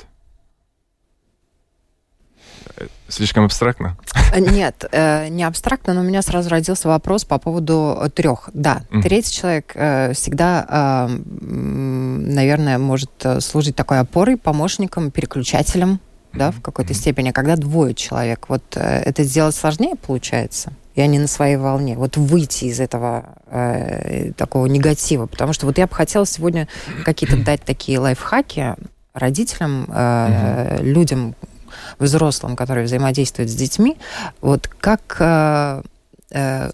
Слишком 3.09 3.45
абстрактно? 3.45 3.97
Э, 4.35 4.41
нет, 4.41 4.85
э, 4.91 5.29
не 5.29 5.45
абстрактно, 5.45 5.95
но 5.95 6.01
у 6.01 6.05
меня 6.05 6.23
сразу 6.23 6.49
родился 6.49 6.89
вопрос 6.89 7.25
по 7.25 7.39
поводу 7.39 7.99
э, 8.01 8.09
трех. 8.11 8.51
Да, 8.55 8.83
третий 9.03 9.33
человек 9.33 9.73
всегда, 10.15 11.09
наверное, 11.21 12.79
может 12.79 13.11
служить 13.41 13.77
такой 13.77 14.01
опорой, 14.01 14.37
помощником, 14.37 15.11
переключателем, 15.11 16.01
да, 16.33 16.51
в 16.51 16.61
какой-то 16.61 16.95
степени. 16.95 17.31
Когда 17.31 17.57
двое 17.57 17.95
человек, 17.95 18.47
вот 18.49 18.63
это 18.77 19.25
сделать 19.25 19.55
сложнее 19.55 19.97
получается? 19.97 20.73
и 20.95 21.01
они 21.01 21.19
на 21.19 21.27
своей 21.27 21.57
волне. 21.57 21.97
Вот 21.97 22.17
выйти 22.17 22.67
из 22.67 22.81
этого 22.81 23.37
э, 23.47 24.33
такого 24.37 24.67
негатива. 24.67 25.27
Потому 25.27 25.53
что 25.53 25.67
вот 25.67 25.79
я 25.79 25.87
бы 25.87 25.95
хотела 25.95 26.27
сегодня 26.27 26.69
какие-то 27.05 27.43
дать 27.43 27.63
такие 27.63 27.99
лайфхаки 27.99 28.75
родителям, 29.15 29.87
э, 29.89 29.93
mm-hmm. 29.93 30.83
людям, 30.83 31.35
взрослым, 31.99 32.57
которые 32.57 32.87
взаимодействуют 32.87 33.51
с 33.51 33.55
детьми, 33.55 33.97
вот 34.41 34.69
как 34.81 35.17
э, 35.19 35.83
э, 36.31 36.71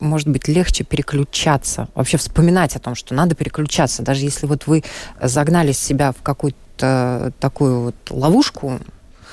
может 0.00 0.28
быть, 0.28 0.48
легче 0.48 0.84
переключаться, 0.84 1.88
вообще 1.94 2.16
вспоминать 2.16 2.74
о 2.76 2.80
том, 2.80 2.94
что 2.94 3.14
надо 3.14 3.34
переключаться, 3.34 4.02
даже 4.02 4.24
если 4.24 4.46
вот 4.46 4.66
вы 4.66 4.82
загнали 5.20 5.72
себя 5.72 6.12
в 6.12 6.22
какую-то 6.22 7.32
такую 7.38 7.80
вот 7.80 7.94
ловушку, 8.10 8.80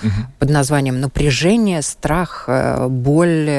угу. 0.03 0.11
под 0.37 0.49
названием 0.49 0.99
напряжение, 0.99 1.81
страх, 1.81 2.45
э, 2.47 2.87
боль, 2.87 3.49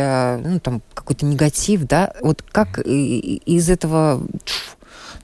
ну, 0.45 0.61
там, 0.61 0.83
какой-то 0.95 1.27
негатив, 1.27 1.83
да, 1.83 2.13
вот 2.23 2.43
как 2.43 2.79
из 2.79 3.69
этого 3.69 4.23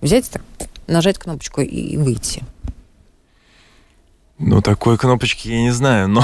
взять 0.00 0.28
так, 0.30 0.42
нажать 0.86 1.18
кнопочку 1.18 1.60
и 1.60 1.96
выйти? 1.96 2.42
Ну, 4.38 4.60
такой 4.60 4.98
кнопочки 4.98 5.48
я 5.48 5.62
не 5.62 5.70
знаю, 5.70 6.08
но... 6.08 6.22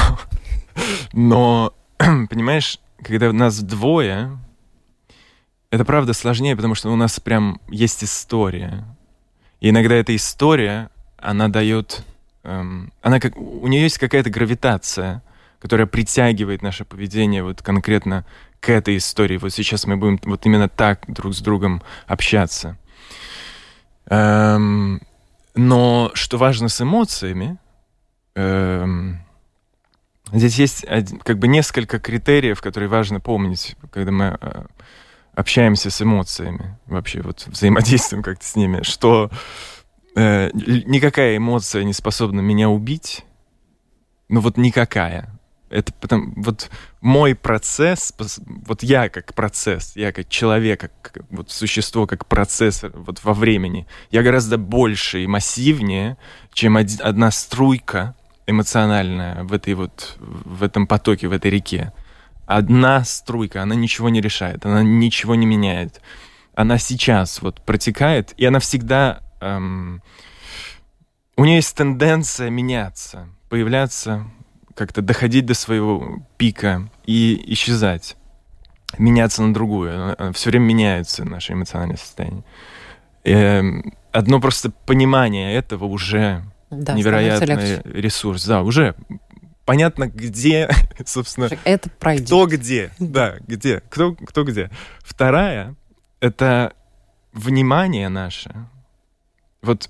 Но, 1.12 1.74
понимаешь, 1.98 2.78
когда 3.02 3.32
нас 3.32 3.60
двое, 3.62 4.38
это 5.70 5.84
правда 5.84 6.12
сложнее, 6.12 6.56
потому 6.56 6.74
что 6.74 6.90
у 6.90 6.96
нас 6.96 7.18
прям 7.20 7.60
есть 7.68 8.04
история. 8.04 8.84
И 9.60 9.70
иногда 9.70 9.94
эта 9.94 10.14
история, 10.14 10.90
она 11.18 11.48
дает... 11.48 12.04
Эм, 12.42 12.92
она 13.00 13.18
как... 13.18 13.36
У 13.36 13.66
нее 13.66 13.82
есть 13.82 13.98
какая-то 13.98 14.28
гравитация, 14.28 15.22
которая 15.58 15.86
притягивает 15.86 16.60
наше 16.60 16.84
поведение 16.84 17.42
вот 17.42 17.62
конкретно 17.62 18.26
к 18.60 18.68
этой 18.68 18.98
истории. 18.98 19.38
Вот 19.38 19.52
сейчас 19.52 19.86
мы 19.86 19.96
будем 19.96 20.20
вот 20.24 20.44
именно 20.44 20.68
так 20.68 21.04
друг 21.08 21.34
с 21.34 21.40
другом 21.40 21.82
общаться. 22.06 22.76
Эм, 24.06 25.00
но 25.54 26.10
что 26.14 26.36
важно 26.36 26.68
с 26.68 26.80
эмоциями, 26.80 27.56
Эм, 27.56 27.61
здесь 30.32 30.58
есть 30.58 30.86
как 31.24 31.38
бы 31.38 31.48
несколько 31.48 31.98
критериев, 31.98 32.60
которые 32.60 32.88
важно 32.88 33.20
помнить, 33.20 33.76
когда 33.90 34.10
мы 34.10 34.38
э, 34.40 34.64
общаемся 35.34 35.90
с 35.90 36.00
эмоциями, 36.02 36.78
вообще 36.86 37.20
вот 37.22 37.46
взаимодействуем 37.46 38.22
как-то 38.22 38.44
с 38.44 38.56
ними, 38.56 38.82
что 38.82 39.30
э, 40.16 40.50
никакая 40.54 41.36
эмоция 41.36 41.84
не 41.84 41.92
способна 41.92 42.40
меня 42.40 42.68
убить, 42.68 43.24
ну 44.28 44.40
вот 44.40 44.56
никакая. 44.56 45.28
Это 45.68 45.90
потом, 45.94 46.34
вот 46.36 46.70
мой 47.00 47.34
процесс, 47.34 48.12
вот 48.46 48.82
я 48.82 49.08
как 49.08 49.32
процесс, 49.32 49.96
я 49.96 50.12
как 50.12 50.28
человек, 50.28 50.92
как 51.00 51.24
вот 51.30 51.50
существо, 51.50 52.06
как 52.06 52.26
процессор 52.26 52.92
вот 52.94 53.24
во 53.24 53.32
времени, 53.32 53.86
я 54.10 54.22
гораздо 54.22 54.58
больше 54.58 55.24
и 55.24 55.26
массивнее, 55.26 56.18
чем 56.52 56.76
один, 56.76 56.98
одна 57.02 57.30
струйка 57.30 58.14
эмоциональная 58.52 59.42
в 59.44 59.52
этой 59.52 59.74
вот, 59.74 60.16
в 60.18 60.62
этом 60.62 60.86
потоке, 60.86 61.28
в 61.28 61.32
этой 61.32 61.50
реке. 61.50 61.92
Одна 62.46 63.04
струйка, 63.04 63.62
она 63.62 63.74
ничего 63.74 64.08
не 64.08 64.20
решает, 64.20 64.64
она 64.64 64.82
ничего 64.82 65.34
не 65.34 65.46
меняет. 65.46 66.00
Она 66.54 66.78
сейчас 66.78 67.42
вот 67.42 67.60
протекает, 67.62 68.34
и 68.36 68.44
она 68.44 68.58
всегда... 68.58 69.20
Эм, 69.40 70.02
у 71.36 71.44
нее 71.44 71.56
есть 71.56 71.74
тенденция 71.74 72.50
меняться, 72.50 73.28
появляться 73.48 74.26
как-то 74.74 75.02
доходить 75.02 75.46
до 75.46 75.54
своего 75.54 76.22
пика 76.36 76.90
и 77.06 77.42
исчезать, 77.52 78.16
меняться 78.98 79.42
на 79.42 79.54
другую. 79.54 80.16
Все 80.34 80.50
время 80.50 80.64
меняется 80.64 81.24
наше 81.24 81.54
эмоциональное 81.54 81.96
состояние. 81.96 82.44
И 83.24 83.30
эм, 83.30 83.94
одно 84.12 84.40
просто 84.40 84.70
понимание 84.70 85.54
этого 85.54 85.86
уже 85.86 86.44
да, 86.72 86.94
невероятный 86.94 87.82
ресурс. 87.84 88.44
Да, 88.46 88.62
уже 88.62 88.94
понятно, 89.64 90.08
где, 90.08 90.70
собственно, 91.06 91.48
это 91.64 91.88
пройдет. 91.90 92.26
кто 92.26 92.46
где, 92.46 92.90
да, 92.98 93.36
где, 93.46 93.80
кто, 93.88 94.14
кто 94.14 94.44
где. 94.44 94.70
Вторая— 95.00 95.76
это 96.20 96.74
внимание 97.32 98.08
наше. 98.08 98.52
Вот 99.62 99.88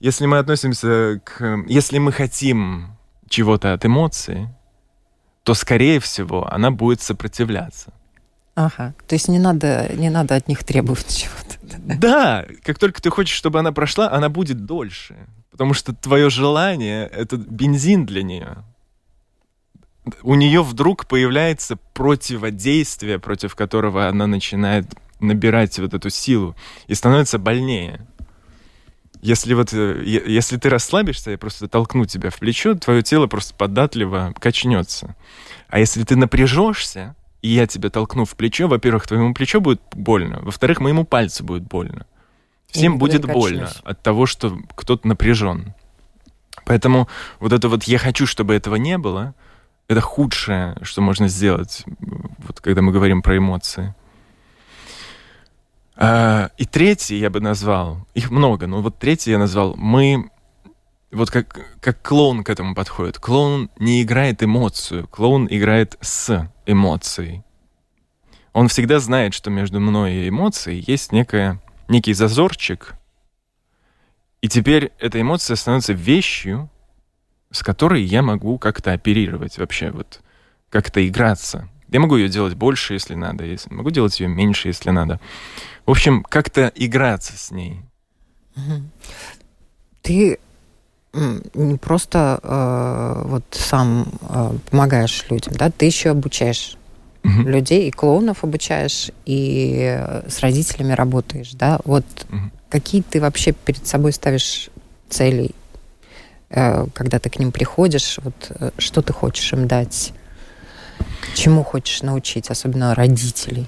если 0.00 0.26
мы 0.26 0.38
относимся 0.38 1.20
к... 1.24 1.64
Если 1.66 1.98
мы 1.98 2.12
хотим 2.12 2.96
чего-то 3.28 3.72
от 3.72 3.84
эмоции, 3.84 4.48
то, 5.42 5.54
скорее 5.54 5.98
всего, 5.98 6.46
она 6.52 6.70
будет 6.70 7.00
сопротивляться. 7.00 7.92
Ага. 8.54 8.94
То 9.06 9.14
есть 9.14 9.28
не 9.28 9.38
надо, 9.38 9.88
не 9.94 10.10
надо 10.10 10.34
от 10.34 10.48
них 10.48 10.64
требовать 10.64 11.16
чего-то. 11.16 11.58
Да, 11.78 12.44
как 12.64 12.78
только 12.78 13.00
ты 13.00 13.10
хочешь, 13.10 13.36
чтобы 13.36 13.58
она 13.58 13.72
прошла, 13.72 14.10
она 14.10 14.28
будет 14.28 14.64
дольше. 14.64 15.16
Потому 15.58 15.74
что 15.74 15.92
твое 15.92 16.30
желание— 16.30 17.08
это 17.12 17.36
бензин 17.36 18.06
для 18.06 18.22
нее. 18.22 18.58
У 20.22 20.36
нее 20.36 20.62
вдруг 20.62 21.08
появляется 21.08 21.74
противодействие, 21.94 23.18
против 23.18 23.56
которого 23.56 24.06
она 24.06 24.28
начинает 24.28 24.86
набирать 25.18 25.76
вот 25.80 25.94
эту 25.94 26.10
силу 26.10 26.54
и 26.86 26.94
становится 26.94 27.40
больнее. 27.40 28.06
Если 29.20 29.52
вот, 29.54 29.72
э, 29.72 30.00
если 30.04 30.58
ты 30.58 30.70
расслабишься, 30.70 31.32
я 31.32 31.38
просто 31.38 31.66
толкну 31.66 32.04
тебя 32.04 32.30
в 32.30 32.38
плечо, 32.38 32.76
твое 32.76 33.02
тело 33.02 33.26
просто 33.26 33.52
податливо 33.52 34.32
качнется. 34.38 35.16
А 35.68 35.80
если 35.80 36.04
ты 36.04 36.14
напряжешься, 36.14 37.16
и 37.42 37.48
я 37.48 37.66
тебя 37.66 37.90
толкну 37.90 38.24
в 38.24 38.36
плечо, 38.36 38.68
во-первых, 38.68 39.08
твоему 39.08 39.34
плечу 39.34 39.60
будет 39.60 39.82
больно, 39.92 40.38
во-вторых, 40.40 40.78
моему 40.78 41.04
пальцу 41.04 41.42
будет 41.42 41.64
больно. 41.64 42.06
Всем 42.70 42.98
будет 42.98 43.24
больно 43.24 43.70
от 43.84 44.02
того, 44.02 44.26
что 44.26 44.58
кто-то 44.74 45.06
напряжен. 45.08 45.74
Поэтому 46.64 47.08
вот 47.40 47.52
это 47.52 47.68
вот 47.68 47.84
«я 47.84 47.98
хочу, 47.98 48.26
чтобы 48.26 48.54
этого 48.54 48.76
не 48.76 48.98
было», 48.98 49.34
это 49.88 50.02
худшее, 50.02 50.76
что 50.82 51.00
можно 51.00 51.28
сделать, 51.28 51.84
вот 52.46 52.60
когда 52.60 52.82
мы 52.82 52.92
говорим 52.92 53.22
про 53.22 53.38
эмоции. 53.38 53.94
А, 55.96 56.50
и 56.58 56.66
третий 56.66 57.16
я 57.16 57.30
бы 57.30 57.40
назвал, 57.40 58.06
их 58.14 58.30
много, 58.30 58.66
но 58.66 58.82
вот 58.82 58.98
третий 58.98 59.30
я 59.30 59.38
назвал, 59.38 59.74
мы 59.76 60.30
вот 61.10 61.30
как, 61.30 61.58
как 61.80 62.02
клоун 62.02 62.44
к 62.44 62.50
этому 62.50 62.74
подходит. 62.74 63.18
Клоун 63.18 63.70
не 63.78 64.02
играет 64.02 64.42
эмоцию, 64.42 65.08
клоун 65.08 65.48
играет 65.50 65.96
с 66.00 66.50
эмоцией. 66.66 67.42
Он 68.52 68.68
всегда 68.68 68.98
знает, 68.98 69.34
что 69.34 69.50
между 69.50 69.80
мной 69.80 70.12
и 70.14 70.28
эмоцией 70.28 70.84
есть 70.86 71.12
некая, 71.12 71.60
некий 71.88 72.12
зазорчик, 72.12 72.94
и 74.40 74.48
теперь 74.48 74.92
эта 74.98 75.20
эмоция 75.20 75.56
становится 75.56 75.92
вещью, 75.92 76.70
с 77.50 77.62
которой 77.62 78.02
я 78.02 78.22
могу 78.22 78.58
как-то 78.58 78.92
оперировать 78.92 79.58
вообще, 79.58 79.90
вот 79.90 80.20
как-то 80.70 81.06
играться. 81.06 81.68
Я 81.88 82.00
могу 82.00 82.16
ее 82.16 82.28
делать 82.28 82.54
больше, 82.54 82.94
если 82.94 83.14
надо, 83.14 83.44
если 83.44 83.72
могу 83.72 83.90
делать 83.90 84.20
ее 84.20 84.28
меньше, 84.28 84.68
если 84.68 84.90
надо. 84.90 85.18
В 85.86 85.90
общем, 85.90 86.22
как-то 86.22 86.70
играться 86.74 87.36
с 87.36 87.50
ней. 87.50 87.80
Ты 90.02 90.38
не 91.14 91.78
просто 91.78 92.38
э, 92.42 93.28
вот 93.28 93.44
сам 93.50 94.06
э, 94.20 94.52
помогаешь 94.70 95.24
людям, 95.30 95.54
да, 95.54 95.70
ты 95.70 95.86
еще 95.86 96.10
обучаешь 96.10 96.76
угу. 97.24 97.48
людей, 97.48 97.88
и 97.88 97.90
клоунов 97.90 98.44
обучаешь, 98.44 99.10
и 99.24 100.02
с 100.26 100.40
родителями 100.40 100.92
работаешь, 100.92 101.52
да. 101.52 101.80
Вот 101.84 102.04
угу. 102.30 102.50
какие 102.68 103.02
ты 103.02 103.20
вообще 103.20 103.52
перед 103.52 103.86
собой 103.86 104.12
ставишь 104.12 104.70
цели, 105.08 105.50
э, 106.50 106.86
когда 106.94 107.18
ты 107.18 107.30
к 107.30 107.38
ним 107.38 107.52
приходишь, 107.52 108.18
вот 108.22 108.34
э, 108.50 108.70
что 108.78 109.02
ты 109.02 109.12
хочешь 109.12 109.52
им 109.52 109.66
дать, 109.66 110.12
чему 111.34 111.62
хочешь 111.62 112.02
научить, 112.02 112.50
особенно 112.50 112.94
родителей? 112.94 113.66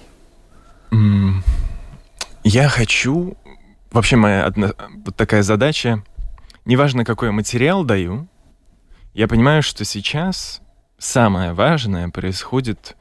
Я 2.45 2.69
хочу... 2.69 3.37
Вообще 3.93 4.15
моя 4.15 4.47
одна, 4.47 4.73
вот 5.05 5.17
такая 5.17 5.43
задача. 5.43 6.05
Неважно, 6.65 7.05
какой 7.05 7.29
я 7.29 7.33
материал 7.33 7.83
даю, 7.83 8.29
я 9.15 9.27
понимаю, 9.27 9.65
что 9.65 9.85
сейчас 9.85 10.61
самое 10.97 11.55
важное 11.55 12.09
происходит, 12.09 12.97
э, 12.97 13.00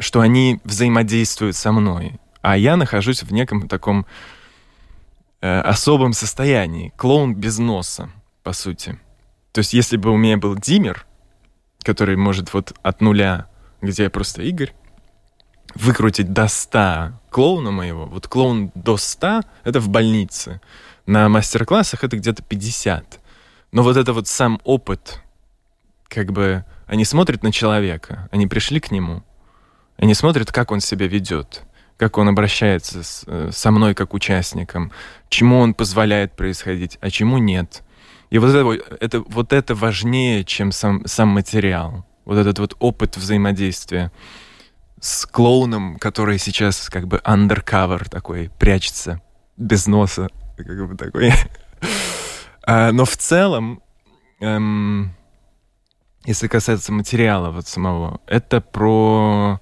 что 0.00 0.20
они 0.20 0.60
взаимодействуют 0.64 1.56
со 1.56 1.72
мной, 1.72 2.18
а 2.42 2.56
я 2.56 2.76
нахожусь 2.76 3.22
в 3.22 3.32
неком 3.32 3.68
таком 3.68 4.06
э, 5.40 5.60
особом 5.60 6.12
состоянии. 6.12 6.92
Клоун 6.96 7.34
без 7.34 7.58
носа, 7.58 8.10
по 8.42 8.52
сути. 8.52 9.00
То 9.52 9.58
есть, 9.58 9.72
если 9.72 9.96
бы 9.96 10.10
у 10.10 10.16
меня 10.16 10.36
был 10.36 10.54
димер, 10.54 11.06
который 11.82 12.16
может 12.16 12.52
вот 12.54 12.72
от 12.82 13.00
нуля, 13.00 13.48
где 13.80 14.04
я 14.04 14.10
просто 14.10 14.42
Игорь, 14.42 14.74
выкрутить 15.74 16.32
до 16.32 16.46
100 16.46 17.12
клоуна 17.30 17.70
моего, 17.70 18.06
вот 18.06 18.28
клоун 18.28 18.70
до 18.74 18.96
100— 18.96 19.42
это 19.64 19.80
в 19.80 19.88
больнице. 19.88 20.60
На 21.06 21.28
мастер-классах 21.28 22.04
это 22.04 22.16
где-то 22.16 22.42
50. 22.42 23.20
Но 23.72 23.82
вот 23.82 23.96
это 23.96 24.12
вот 24.12 24.28
сам 24.28 24.60
опыт, 24.64 25.20
как 26.08 26.32
бы 26.32 26.64
они 26.86 27.04
смотрят 27.04 27.42
на 27.42 27.50
человека, 27.50 28.28
они 28.30 28.46
пришли 28.46 28.78
к 28.78 28.90
нему, 28.90 29.24
они 29.96 30.14
смотрят, 30.14 30.52
как 30.52 30.70
он 30.70 30.80
себя 30.80 31.06
ведет, 31.06 31.62
как 31.96 32.18
он 32.18 32.28
обращается 32.28 33.02
с, 33.02 33.24
э, 33.26 33.50
со 33.52 33.70
мной 33.70 33.94
как 33.94 34.14
участником, 34.14 34.92
чему 35.28 35.60
он 35.60 35.74
позволяет 35.74 36.36
происходить, 36.36 36.98
а 37.00 37.10
чему 37.10 37.38
нет. 37.38 37.82
И 38.30 38.38
вот 38.38 38.50
это, 38.50 38.96
это, 39.00 39.20
вот 39.20 39.52
это 39.52 39.74
важнее, 39.74 40.44
чем 40.44 40.72
сам, 40.72 41.06
сам 41.06 41.28
материал. 41.28 42.04
Вот 42.24 42.38
этот 42.38 42.58
вот 42.58 42.74
опыт 42.80 43.16
взаимодействия 43.16 44.10
с 45.00 45.26
клоуном, 45.26 45.96
который 45.98 46.38
сейчас 46.38 46.88
как 46.90 47.06
бы 47.06 47.18
undercover 47.24 48.08
такой, 48.08 48.50
прячется 48.58 49.20
без 49.56 49.86
носа, 49.86 50.28
как 50.56 50.88
бы 50.88 50.96
такой. 50.96 51.32
а, 52.62 52.92
но 52.92 53.04
в 53.04 53.16
целом, 53.16 53.80
эм, 54.40 55.14
если 56.26 56.48
касается 56.48 56.92
материала 56.92 57.50
вот 57.50 57.66
самого, 57.66 58.20
это 58.26 58.60
про... 58.60 59.60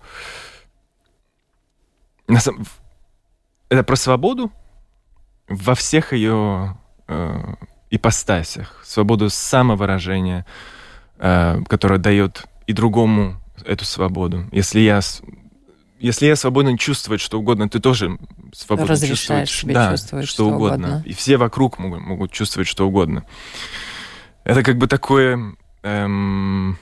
Это 3.69 3.83
про 3.83 3.97
свободу 3.97 4.51
во 5.49 5.75
всех 5.75 6.13
ее 6.13 6.79
э, 7.07 7.55
ипостасях. 7.91 8.81
Свободу 8.85 9.29
самовыражения, 9.31 10.47
э, 11.19 11.61
которая 11.69 11.99
дает 11.99 12.47
и 12.67 12.73
другому 12.73 13.41
эту 13.65 13.85
свободу. 13.85 14.47
Если 14.53 14.81
я 14.81 15.01
если 15.99 16.27
я 16.27 16.37
свободно 16.37 16.77
чувствовать 16.77 17.21
что 17.21 17.39
угодно, 17.39 17.69
ты 17.69 17.81
тоже 17.81 18.19
свободно 18.53 18.97
чувствовать, 18.97 19.49
себе 19.49 19.75
да, 19.75 19.93
чувствовать 19.93 20.27
что, 20.27 20.35
что 20.35 20.47
угодно. 20.47 20.89
угодно. 20.89 21.03
И 21.07 21.15
все 21.15 21.37
вокруг 21.37 21.79
могут, 21.79 22.01
могут 22.01 22.33
чувствовать 22.33 22.69
что 22.69 22.87
угодно. 22.87 23.25
Это 24.45 24.63
как 24.63 24.77
бы 24.77 24.87
такое... 24.87 25.57
Эм, 25.85 26.79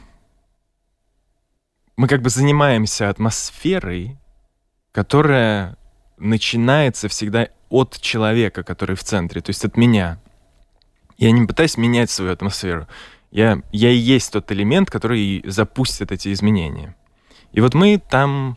мы 1.97 2.07
как 2.07 2.23
бы 2.23 2.31
занимаемся 2.31 3.09
атмосферой, 3.09 4.17
которая 4.93 5.77
начинается 6.19 7.09
всегда 7.09 7.49
от 7.69 8.01
человека, 8.01 8.63
который 8.63 8.95
в 8.95 9.03
центре, 9.03 9.41
то 9.41 9.51
есть 9.51 9.65
от 9.65 9.77
меня. 9.77 10.21
Я 11.19 11.33
не 11.33 11.45
пытаюсь 11.45 11.77
менять 11.77 12.11
свою 12.11 12.33
атмосферу. 12.33 12.87
Я, 13.33 13.63
я 13.73 13.91
и 13.91 13.97
есть 13.97 14.33
тот 14.33 14.53
элемент, 14.53 14.89
который 14.89 15.43
запустит 15.47 16.13
эти 16.13 16.33
изменения. 16.33 16.95
И 17.51 17.61
вот 17.61 17.75
мы 17.75 17.99
там 17.99 18.57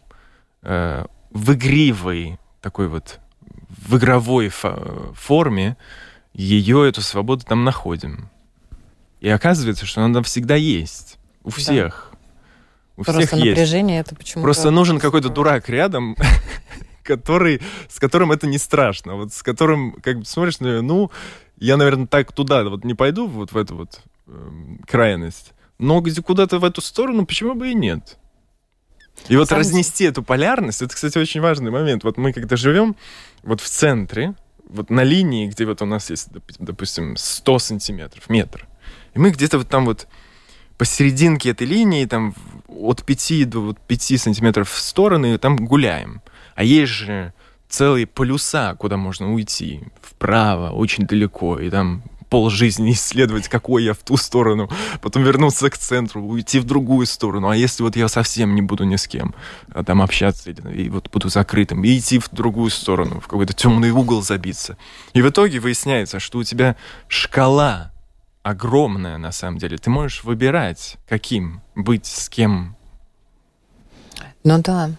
э, 0.61 1.05
в 1.31 1.53
игривой, 1.53 2.37
такой 2.61 2.87
вот, 2.87 3.19
в 3.67 3.97
игровой 3.97 4.49
фо 4.49 5.11
форме 5.15 5.75
ее, 6.33 6.87
эту 6.87 7.01
свободу 7.01 7.45
там 7.45 7.63
находим. 7.63 8.29
И 9.25 9.29
оказывается, 9.29 9.87
что 9.87 10.03
она 10.03 10.21
всегда 10.21 10.53
есть. 10.53 11.17
У 11.43 11.49
всех. 11.49 12.11
У 12.95 13.03
Просто 13.03 13.25
всех 13.25 13.31
напряжение 13.31 13.97
есть. 13.97 14.09
это 14.09 14.15
почему 14.15 14.43
Просто 14.43 14.69
нужен 14.69 14.99
какой-то 14.99 15.29
дурак 15.29 15.67
рядом, 15.67 16.15
который, 17.03 17.59
с 17.89 17.97
которым 17.97 18.31
это 18.31 18.45
не 18.45 18.59
страшно. 18.59 19.15
Вот 19.15 19.33
с 19.33 19.41
которым, 19.41 19.93
как 19.93 20.19
бы, 20.19 20.25
смотришь 20.25 20.59
на 20.59 20.83
ну, 20.83 21.09
я, 21.57 21.75
наверное, 21.75 22.05
так 22.05 22.33
туда 22.33 22.63
вот 22.65 22.83
не 22.83 22.93
пойду, 22.93 23.25
вот 23.25 23.51
в 23.51 23.57
эту 23.57 23.75
вот 23.75 23.99
э, 24.27 24.51
крайность. 24.87 25.53
Но 25.79 26.01
где 26.01 26.21
куда-то 26.21 26.59
в 26.59 26.63
эту 26.63 26.81
сторону, 26.81 27.25
почему 27.25 27.55
бы 27.55 27.71
и 27.71 27.73
нет? 27.73 28.19
И 29.27 29.37
вот 29.37 29.49
Сам... 29.49 29.57
разнести 29.57 30.03
эту 30.03 30.21
полярность, 30.21 30.83
это, 30.83 30.93
кстати, 30.93 31.17
очень 31.17 31.41
важный 31.41 31.71
момент. 31.71 32.03
Вот 32.03 32.17
мы 32.17 32.31
когда 32.31 32.57
живем 32.57 32.95
вот 33.41 33.59
в 33.59 33.67
центре, 33.67 34.35
вот 34.69 34.91
на 34.91 35.01
линии, 35.01 35.47
где 35.47 35.65
вот 35.65 35.81
у 35.81 35.87
нас 35.87 36.11
есть, 36.11 36.27
допустим, 36.59 37.17
100 37.17 37.57
сантиметров, 37.57 38.29
метр, 38.29 38.67
и 39.15 39.19
мы 39.19 39.31
где-то 39.31 39.57
вот 39.57 39.69
там 39.69 39.85
вот 39.85 40.07
посерединке 40.77 41.49
этой 41.51 41.65
линии, 41.65 42.05
там 42.05 42.35
от 42.67 43.03
5 43.03 43.49
до 43.49 43.59
вот 43.61 43.79
5 43.79 44.21
сантиметров 44.21 44.69
в 44.69 44.77
стороны, 44.77 45.37
там 45.37 45.55
гуляем. 45.55 46.21
А 46.55 46.63
есть 46.63 46.91
же 46.91 47.33
целые 47.69 48.05
полюса, 48.05 48.75
куда 48.75 48.97
можно 48.97 49.33
уйти, 49.33 49.81
вправо, 50.01 50.71
очень 50.71 51.05
далеко, 51.05 51.59
и 51.59 51.69
там 51.69 52.03
пол 52.29 52.49
жизни 52.49 52.91
исследовать, 52.91 53.47
какой 53.47 53.85
я 53.85 53.93
в 53.93 53.99
ту 53.99 54.17
сторону, 54.17 54.69
потом 55.01 55.23
вернуться 55.23 55.69
к 55.69 55.77
центру, 55.77 56.21
уйти 56.21 56.59
в 56.59 56.65
другую 56.65 57.05
сторону. 57.05 57.49
А 57.49 57.55
если 57.55 57.83
вот 57.83 57.95
я 57.95 58.09
совсем 58.09 58.55
не 58.55 58.61
буду 58.61 58.83
ни 58.83 58.97
с 58.97 59.07
кем 59.07 59.33
а 59.73 59.83
там 59.83 60.01
общаться, 60.01 60.51
и 60.51 60.89
вот 60.89 61.09
буду 61.09 61.29
закрытым, 61.29 61.83
и 61.83 61.97
идти 61.97 62.19
в 62.19 62.29
другую 62.31 62.71
сторону, 62.71 63.21
в 63.21 63.27
какой-то 63.27 63.53
темный 63.53 63.91
угол 63.91 64.21
забиться. 64.21 64.77
И 65.13 65.21
в 65.21 65.29
итоге 65.29 65.59
выясняется, 65.59 66.19
что 66.19 66.39
у 66.39 66.43
тебя 66.43 66.75
шкала 67.07 67.91
огромная 68.45 69.17
на 69.17 69.31
самом 69.31 69.57
деле. 69.57 69.79
Ты 69.79 69.89
можешь 69.89 70.23
выбирать, 70.23 70.97
каким 71.09 71.61
быть, 71.73 72.05
с 72.05 72.29
кем. 72.29 72.75
Ну 74.43 74.61
да. 74.61 74.91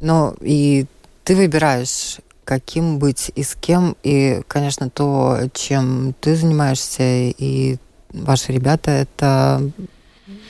Но 0.00 0.34
и 0.40 0.86
ты 1.22 1.36
выбираешь, 1.36 2.20
каким 2.44 2.98
быть 2.98 3.30
и 3.34 3.42
с 3.42 3.56
кем. 3.56 3.94
И, 4.02 4.40
конечно, 4.48 4.88
то, 4.88 5.38
чем 5.52 6.14
ты 6.18 6.34
занимаешься, 6.34 7.02
и 7.04 7.76
ваши 8.08 8.52
ребята, 8.52 8.90
это 8.90 9.70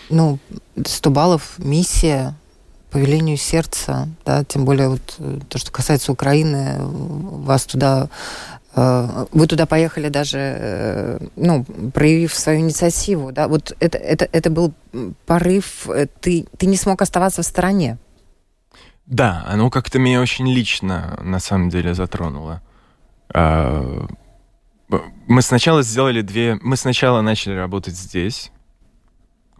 ну, 0.08 0.38
100 0.76 1.10
баллов 1.10 1.58
миссия 1.58 2.36
по 2.92 2.98
велению 2.98 3.36
сердца, 3.36 4.08
да, 4.24 4.44
тем 4.44 4.64
более 4.64 4.90
вот 4.90 5.18
то, 5.48 5.58
что 5.58 5.72
касается 5.72 6.12
Украины, 6.12 6.76
вас 6.78 7.64
туда 7.64 8.08
вы 8.76 9.46
туда 9.46 9.66
поехали 9.66 10.08
даже, 10.08 10.38
э, 10.38 11.18
ну, 11.36 11.64
проявив 11.92 12.34
свою 12.34 12.60
инициативу, 12.60 13.30
да, 13.32 13.46
вот 13.46 13.76
это, 13.78 13.98
это, 13.98 14.28
это 14.32 14.50
был 14.50 14.72
порыв, 15.26 15.88
ты, 16.20 16.46
ты 16.58 16.66
не 16.66 16.76
смог 16.76 17.02
оставаться 17.02 17.42
в 17.42 17.46
стороне. 17.46 17.98
Да, 19.06 19.44
оно 19.46 19.70
как-то 19.70 19.98
меня 19.98 20.20
очень 20.20 20.48
лично, 20.48 21.18
на 21.22 21.38
самом 21.38 21.68
деле, 21.68 21.94
затронуло. 21.94 22.62
А, 23.32 24.06
мы 25.26 25.42
сначала 25.42 25.82
сделали 25.82 26.22
две... 26.22 26.58
Мы 26.62 26.76
сначала 26.76 27.20
начали 27.20 27.54
работать 27.54 27.94
здесь 27.94 28.50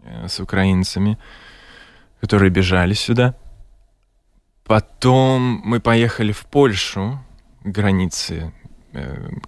э, 0.03 0.27
с 0.27 0.39
украинцами, 0.39 1.17
которые 2.21 2.49
бежали 2.49 2.93
сюда. 2.93 3.35
Потом 4.63 5.61
мы 5.63 5.79
поехали 5.79 6.31
в 6.31 6.45
Польшу, 6.45 7.19
э, 7.63 8.51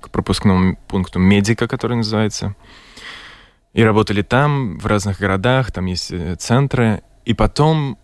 к 0.02 0.10
пропускному 0.10 0.78
пункту 0.88 1.20
Медика, 1.20 1.68
который 1.68 1.98
называется. 1.98 2.56
И 3.74 3.84
работали 3.84 4.22
там, 4.22 4.80
в 4.80 4.86
разных 4.86 5.20
городах, 5.20 5.72
там 5.72 5.86
есть 5.86 6.12
э, 6.12 6.36
центры. 6.36 7.04
И 7.26 7.34
потом 7.34 7.98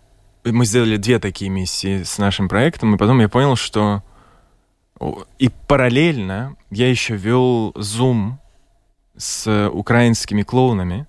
мы 0.44 0.66
сделали 0.66 0.96
две 0.96 1.18
такие 1.18 1.50
миссии 1.50 2.02
с 2.02 2.18
нашим 2.18 2.48
проектом, 2.48 2.94
и 2.94 2.98
потом 2.98 3.20
я 3.20 3.28
понял, 3.28 3.56
что 3.56 4.02
и 5.38 5.50
параллельно 5.66 6.56
я 6.70 6.88
еще 6.88 7.16
вел 7.16 7.72
Zoom 7.72 8.34
с 9.16 9.68
украинскими 9.68 10.42
клоунами, 10.42 11.06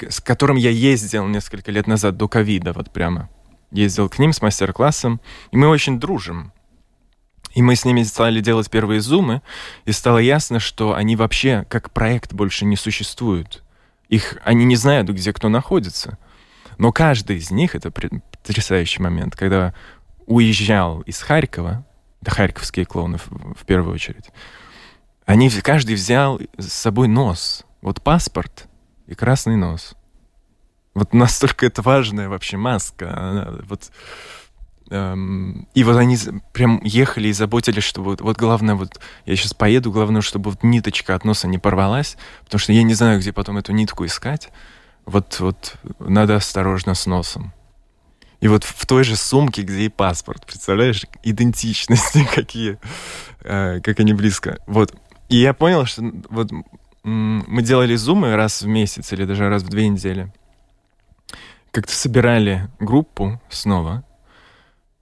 с 0.00 0.20
которым 0.20 0.56
я 0.56 0.70
ездил 0.70 1.26
несколько 1.26 1.70
лет 1.70 1.86
назад, 1.86 2.16
до 2.16 2.28
ковида, 2.28 2.72
вот 2.72 2.90
прямо. 2.90 3.28
Ездил 3.70 4.08
к 4.08 4.18
ним 4.18 4.32
с 4.32 4.40
мастер-классом, 4.40 5.20
и 5.50 5.56
мы 5.56 5.68
очень 5.68 5.98
дружим. 5.98 6.52
И 7.54 7.62
мы 7.62 7.76
с 7.76 7.84
ними 7.84 8.02
стали 8.02 8.40
делать 8.40 8.68
первые 8.68 9.00
зумы, 9.00 9.40
и 9.84 9.92
стало 9.92 10.18
ясно, 10.18 10.58
что 10.58 10.94
они 10.94 11.16
вообще 11.16 11.64
как 11.68 11.90
проект 11.90 12.32
больше 12.32 12.64
не 12.64 12.76
существуют. 12.76 13.62
Их, 14.08 14.38
они 14.44 14.64
не 14.64 14.76
знают, 14.76 15.08
где 15.08 15.32
кто 15.32 15.48
находится. 15.48 16.18
Но 16.78 16.92
каждый 16.92 17.36
из 17.36 17.50
них, 17.50 17.74
это 17.74 17.90
потрясающий 17.90 19.00
момент, 19.00 19.36
когда 19.36 19.72
уезжал 20.26 21.02
из 21.02 21.20
Харькова, 21.20 21.86
да 22.20 22.30
харьковские 22.30 22.86
клоуны 22.86 23.18
в, 23.18 23.28
в 23.54 23.64
первую 23.64 23.94
очередь, 23.94 24.30
они, 25.24 25.48
каждый 25.50 25.94
взял 25.94 26.40
с 26.58 26.72
собой 26.72 27.08
нос. 27.08 27.64
Вот 27.80 28.02
паспорт 28.02 28.66
и 29.06 29.14
красный 29.14 29.56
нос. 29.56 29.94
Вот 30.94 31.12
настолько 31.12 31.66
это 31.66 31.82
важная 31.82 32.28
вообще 32.28 32.56
маска. 32.56 33.16
Она, 33.16 33.58
вот, 33.62 33.90
эм, 34.94 35.68
и 35.74 35.84
вот 35.84 35.96
они 35.96 36.16
прям 36.52 36.80
ехали 36.82 37.28
и 37.28 37.32
заботились, 37.32 37.82
что 37.82 38.02
вот, 38.02 38.20
вот 38.20 38.36
главное, 38.36 38.74
вот 38.74 39.00
я 39.26 39.36
сейчас 39.36 39.54
поеду, 39.54 39.90
главное, 39.90 40.22
чтобы 40.22 40.50
вот 40.50 40.62
ниточка 40.62 41.14
от 41.14 41.24
носа 41.24 41.48
не 41.48 41.58
порвалась, 41.58 42.16
потому 42.44 42.58
что 42.58 42.72
я 42.72 42.82
не 42.82 42.94
знаю, 42.94 43.20
где 43.20 43.32
потом 43.32 43.58
эту 43.58 43.72
нитку 43.72 44.04
искать 44.04 44.50
вот, 45.06 45.38
вот 45.40 45.76
надо 45.98 46.36
осторожно 46.36 46.94
с 46.94 47.06
носом. 47.06 47.52
И 48.40 48.48
вот 48.48 48.64
в 48.64 48.86
той 48.86 49.04
же 49.04 49.16
сумке, 49.16 49.62
где 49.62 49.82
и 49.84 49.88
паспорт, 49.88 50.44
представляешь, 50.46 51.04
идентичности 51.22 52.28
какие, 52.34 52.78
э, 53.42 53.80
как 53.80 54.00
они 54.00 54.12
близко. 54.12 54.58
Вот. 54.66 54.94
И 55.28 55.36
я 55.36 55.54
понял, 55.54 55.86
что 55.86 56.02
вот 56.28 56.50
мы 57.02 57.62
делали 57.62 57.96
зумы 57.96 58.34
раз 58.34 58.62
в 58.62 58.66
месяц 58.66 59.12
или 59.12 59.24
даже 59.24 59.48
раз 59.48 59.62
в 59.62 59.68
две 59.68 59.88
недели. 59.88 60.32
Как-то 61.70 61.94
собирали 61.94 62.68
группу 62.78 63.40
снова. 63.48 64.04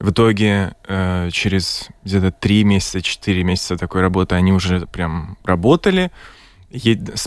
В 0.02 0.10
итоге 0.10 0.74
э, 0.88 1.28
через 1.30 1.88
где-то 2.02 2.32
три 2.32 2.64
месяца, 2.64 3.00
четыре 3.00 3.44
месяца 3.44 3.76
такой 3.76 4.00
работы 4.00 4.34
они 4.34 4.52
уже 4.52 4.84
прям 4.88 5.38
работали 5.44 6.10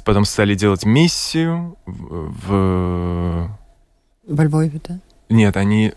потом 0.04 0.26
стали 0.26 0.56
делать 0.56 0.84
миссию 0.86 1.78
в... 1.86 3.50
Во 4.28 4.44
Львове, 4.44 4.82
да? 4.86 5.00
Нет, 5.30 5.56
они 5.56 5.94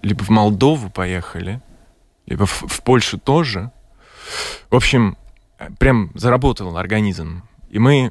либо 0.00 0.24
в 0.24 0.30
Молдову 0.30 0.88
поехали, 0.88 1.60
либо 2.24 2.46
в, 2.46 2.62
в 2.62 2.82
Польшу 2.82 3.18
тоже. 3.18 3.70
В 4.70 4.76
общем, 4.76 5.18
прям 5.78 6.12
заработал 6.14 6.78
организм. 6.78 7.42
И 7.68 7.78
мы... 7.78 8.10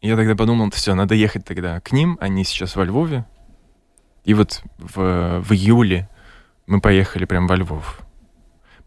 Я 0.00 0.16
тогда 0.16 0.34
подумал, 0.34 0.72
все, 0.72 0.96
надо 0.96 1.14
ехать 1.14 1.44
тогда 1.44 1.78
к 1.78 1.92
ним. 1.92 2.18
Они 2.20 2.42
сейчас 2.42 2.74
во 2.74 2.84
Львове. 2.84 3.26
И 4.24 4.34
вот 4.34 4.60
в, 4.78 5.40
в 5.40 5.52
июле 5.52 6.08
мы 6.66 6.80
поехали 6.80 7.24
прям 7.24 7.46
во 7.46 7.56
Львов. 7.56 8.00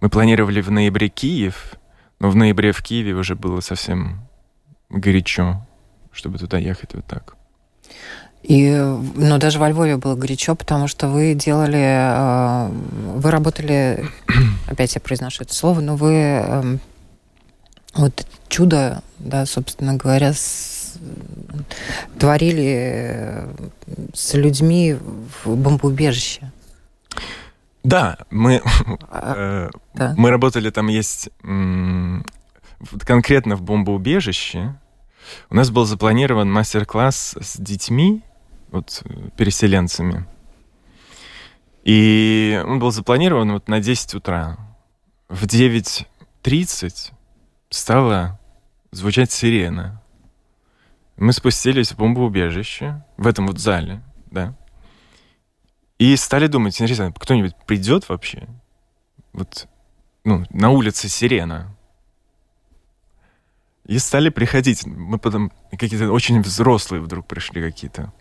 Мы 0.02 0.10
планировали 0.10 0.62
в 0.62 0.72
ноябре 0.72 1.10
Киев, 1.10 1.76
но 2.20 2.30
в 2.30 2.36
ноябре 2.36 2.72
в 2.72 2.82
Киеве 2.82 3.14
уже 3.14 3.36
было 3.36 3.60
совсем 3.60 4.28
горячо, 4.90 5.66
чтобы 6.12 6.38
туда 6.38 6.58
ехать 6.58 6.94
вот 6.94 7.06
так. 7.06 7.36
И, 8.44 8.72
ну, 9.16 9.38
даже 9.40 9.58
во 9.58 9.70
Львове 9.70 9.98
было 9.98 10.16
горячо, 10.16 10.56
потому 10.56 10.88
что 10.88 11.08
вы 11.08 11.34
делали, 11.34 11.80
э, 11.80 12.70
вы 13.16 13.32
работали, 13.32 14.06
опять 14.70 14.94
я 14.94 15.02
произношу 15.02 15.44
это 15.44 15.54
слово, 15.56 15.80
но 15.80 15.96
вы 15.96 16.14
эм, 16.14 16.80
вот 17.96 18.28
чудо, 18.48 19.02
да, 19.18 19.48
собственно 19.48 19.96
говоря, 19.96 20.34
с, 20.34 21.00
творили 22.20 22.78
э, 22.78 23.48
с 24.14 24.36
людьми 24.36 24.96
в 25.44 25.56
бомбоубежище. 25.56 26.52
Да, 27.86 28.18
мы, 28.30 28.62
а, 29.10 29.70
э, 29.70 29.70
да. 29.94 30.14
мы 30.18 30.30
работали, 30.30 30.70
там 30.70 30.88
есть 30.88 31.30
конкретно 33.06 33.56
в 33.56 33.62
бомбоубежище 33.62 34.76
у 35.50 35.56
нас 35.56 35.70
был 35.72 35.86
запланирован 35.86 36.52
мастер-класс 36.52 37.38
с 37.40 37.58
детьми, 37.58 38.24
вот 38.72 39.04
переселенцами. 39.38 40.26
И 41.84 42.62
он 42.66 42.80
был 42.80 42.92
запланирован 42.92 43.52
вот 43.52 43.68
на 43.68 43.80
10 43.80 44.16
утра. 44.16 44.58
В 45.30 45.46
9.30 45.46 47.12
стала 47.70 48.40
звучать 48.92 49.32
сирена. 49.32 50.02
Мы 51.18 51.32
спустились 51.32 51.92
в 51.92 51.98
бомбоубежище, 51.98 53.04
в 53.18 53.28
этом 53.28 53.48
вот 53.48 53.60
зале, 53.60 54.02
да, 54.32 54.56
и 55.98 56.16
стали 56.16 56.48
думать, 56.48 56.80
интересно, 56.82 57.14
кто-нибудь 57.14 57.56
придет 57.66 58.10
вообще? 58.10 58.48
Вот, 59.34 59.68
ну, 60.24 60.46
на 60.50 60.70
улице 60.70 61.08
сирена. 61.08 61.76
И 63.86 64.00
стали 64.00 64.30
приходить. 64.30 64.86
Мы 64.86 65.20
потом 65.20 65.52
какие-то 65.72 66.12
очень 66.12 66.42
взрослые 66.42 67.02
вдруг 67.02 67.28
пришли 67.28 67.62
какие-то. 67.62 68.12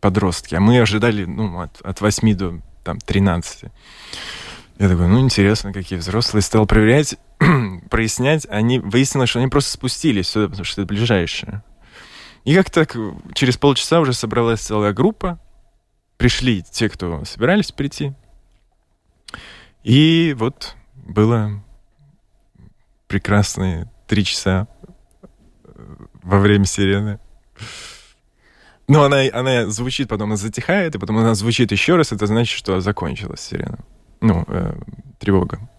подростки, 0.00 0.54
а 0.54 0.60
мы 0.60 0.80
ожидали 0.80 1.24
ну, 1.24 1.60
от, 1.60 1.80
от 1.80 2.00
8 2.00 2.34
до 2.36 2.60
там, 2.84 2.98
13. 2.98 3.64
Я 4.78 4.88
такой, 4.88 5.08
ну, 5.08 5.18
интересно, 5.18 5.72
какие 5.72 5.98
взрослые. 5.98 6.42
Стал 6.42 6.66
проверять, 6.66 7.16
прояснять. 7.90 8.46
Они, 8.48 8.78
выяснилось, 8.78 9.30
что 9.30 9.40
они 9.40 9.48
просто 9.48 9.72
спустились 9.72 10.28
сюда, 10.28 10.48
потому 10.48 10.64
что 10.64 10.82
это 10.82 10.88
ближайшее. 10.88 11.64
И 12.44 12.54
как 12.54 12.70
так 12.70 12.96
через 13.34 13.56
полчаса 13.56 14.00
уже 14.00 14.12
собралась 14.12 14.60
целая 14.60 14.92
группа. 14.92 15.40
Пришли 16.18 16.62
те, 16.62 16.88
кто 16.88 17.24
собирались 17.24 17.72
прийти. 17.72 18.12
И 19.84 20.34
вот 20.36 20.76
было 20.94 21.64
прекрасные 23.06 23.90
три 24.06 24.24
часа 24.24 24.68
во 26.22 26.38
время 26.40 26.66
сирены. 26.66 27.20
Ну, 28.88 29.02
она, 29.02 29.22
она 29.32 29.66
звучит, 29.68 30.08
потом 30.08 30.30
она 30.30 30.36
затихает, 30.36 30.94
и 30.94 30.98
потом 30.98 31.18
она 31.18 31.34
звучит 31.34 31.72
еще 31.72 31.96
раз, 31.96 32.12
это 32.12 32.26
значит, 32.26 32.56
что 32.56 32.80
закончилась 32.80 33.40
сирена. 33.40 33.78
Ну, 34.20 34.44
э, 34.48 34.74
тревога. 35.18 35.70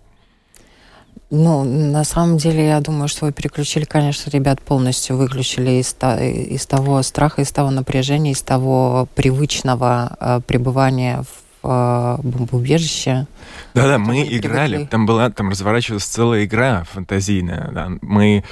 Ну, 1.31 1.63
на 1.63 2.03
самом 2.03 2.37
деле, 2.37 2.67
я 2.67 2.81
думаю, 2.81 3.07
что 3.07 3.25
вы 3.25 3.31
переключили, 3.31 3.85
конечно, 3.85 4.31
ребят 4.31 4.61
полностью 4.61 5.15
выключили 5.15 5.79
из, 5.79 5.95
из 6.01 6.65
того 6.65 7.03
страха, 7.03 7.41
из 7.41 7.51
того 7.51 7.69
напряжения, 7.69 8.31
из 8.31 8.41
того 8.41 9.07
привычного 9.13 10.17
э, 10.19 10.41
пребывания 10.47 11.23
в 11.61 11.67
э, 11.67 12.21
бомбоубежище. 12.23 13.27
Да-да, 13.75 13.99
мы 13.99 14.23
играли, 14.23 14.77
привыкли. 14.77 14.89
там 14.89 15.05
была, 15.05 15.29
там 15.29 15.49
разворачивалась 15.49 16.05
целая 16.05 16.45
игра 16.45 16.83
фантазийная. 16.85 17.69
Да. 17.73 17.91
Мы, 18.01 18.43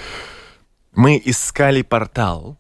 мы 0.94 1.20
искали 1.26 1.82
портал, 1.82 2.58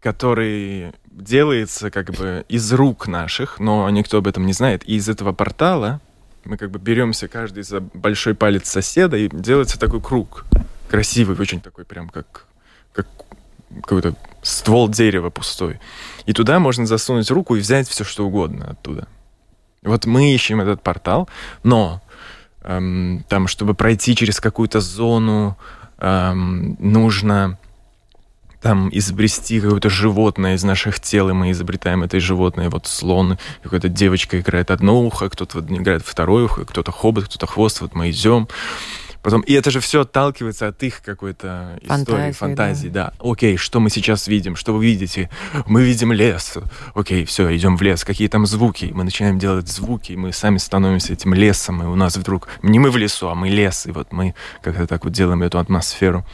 который 0.00 0.94
делается 1.04 1.90
как 1.90 2.12
бы 2.12 2.46
из 2.48 2.72
рук 2.72 3.08
наших, 3.08 3.60
но 3.60 3.90
никто 3.90 4.18
об 4.18 4.26
этом 4.26 4.46
не 4.46 4.54
знает. 4.54 4.88
И 4.88 4.94
из 4.94 5.06
этого 5.10 5.32
портала 5.32 6.00
мы 6.44 6.56
как 6.56 6.70
бы 6.70 6.78
беремся 6.78 7.28
каждый 7.28 7.62
за 7.62 7.80
большой 7.80 8.34
палец 8.34 8.68
соседа, 8.68 9.16
и 9.16 9.28
делается 9.28 9.78
такой 9.78 10.00
круг. 10.00 10.44
Красивый, 10.88 11.36
очень 11.38 11.60
такой 11.60 11.84
прям 11.84 12.08
как, 12.08 12.46
как 12.92 13.06
какой-то 13.82 14.14
ствол 14.42 14.88
дерева 14.88 15.30
пустой. 15.30 15.80
И 16.26 16.32
туда 16.32 16.58
можно 16.58 16.86
засунуть 16.86 17.30
руку 17.30 17.56
и 17.56 17.60
взять 17.60 17.88
все, 17.88 18.04
что 18.04 18.26
угодно 18.26 18.70
оттуда. 18.70 19.08
Вот 19.82 20.06
мы 20.06 20.34
ищем 20.34 20.60
этот 20.60 20.82
портал, 20.82 21.28
но 21.62 22.02
эм, 22.62 23.24
там, 23.28 23.46
чтобы 23.46 23.74
пройти 23.74 24.16
через 24.16 24.40
какую-то 24.40 24.80
зону, 24.80 25.56
эм, 25.98 26.76
нужно 26.78 27.58
там 28.60 28.88
изобрести 28.92 29.60
какое-то 29.60 29.90
животное 29.90 30.54
из 30.54 30.64
наших 30.64 31.00
тел, 31.00 31.28
и 31.30 31.32
мы 31.32 31.50
изобретаем 31.52 32.02
это 32.02 32.18
животное, 32.18 32.70
вот 32.70 32.86
слон, 32.86 33.38
какая-то 33.62 33.88
девочка 33.88 34.40
играет 34.40 34.70
одно 34.70 35.00
ухо, 35.00 35.28
кто-то 35.28 35.60
играет 35.60 36.02
второе 36.04 36.44
ухо, 36.44 36.64
кто-то 36.64 36.90
хобот, 36.90 37.26
кто-то 37.26 37.46
хвост, 37.46 37.80
вот 37.80 37.94
мы 37.94 38.10
идем. 38.10 38.48
Потом, 39.22 39.40
и 39.40 39.52
это 39.52 39.70
же 39.70 39.80
все 39.80 40.02
отталкивается 40.02 40.68
от 40.68 40.82
их 40.82 41.02
какой-то 41.02 41.78
истории, 41.82 42.32
фантазии, 42.32 42.88
да. 42.88 43.12
да. 43.18 43.30
Окей, 43.30 43.56
что 43.56 43.80
мы 43.80 43.90
сейчас 43.90 44.28
видим? 44.28 44.54
Что 44.54 44.72
вы 44.72 44.84
видите? 44.84 45.28
Мы 45.66 45.82
видим 45.82 46.12
лес. 46.12 46.56
Окей, 46.94 47.24
все, 47.24 47.54
идем 47.54 47.76
в 47.76 47.82
лес. 47.82 48.04
Какие 48.04 48.28
там 48.28 48.46
звуки? 48.46 48.90
Мы 48.94 49.04
начинаем 49.04 49.38
делать 49.38 49.68
звуки, 49.68 50.12
и 50.12 50.16
мы 50.16 50.32
сами 50.32 50.58
становимся 50.58 51.12
этим 51.12 51.34
лесом, 51.34 51.82
и 51.82 51.86
у 51.86 51.96
нас 51.96 52.16
вдруг 52.16 52.48
не 52.62 52.78
мы 52.78 52.90
в 52.90 52.96
лесу, 52.96 53.28
а 53.28 53.34
мы 53.34 53.48
лес, 53.48 53.86
и 53.86 53.90
вот 53.90 54.12
мы 54.12 54.34
как-то 54.62 54.86
так 54.86 55.04
вот 55.04 55.12
делаем 55.12 55.42
эту 55.42 55.58
атмосферу. 55.58 56.24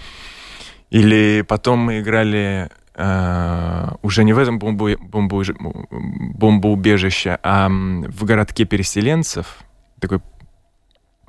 Или 0.95 1.43
потом 1.43 1.81
мы 1.81 1.99
играли 1.99 2.71
э, 2.95 3.89
уже 4.03 4.23
не 4.23 4.33
в 4.33 4.39
этом 4.39 4.61
бомбу, 4.61 4.97
бомбу, 4.97 5.43
бомбоубежище, 5.91 7.37
а 7.43 7.69
в 7.69 8.25
городке 8.25 8.65
переселенцев. 8.65 9.65
Такой, 9.99 10.21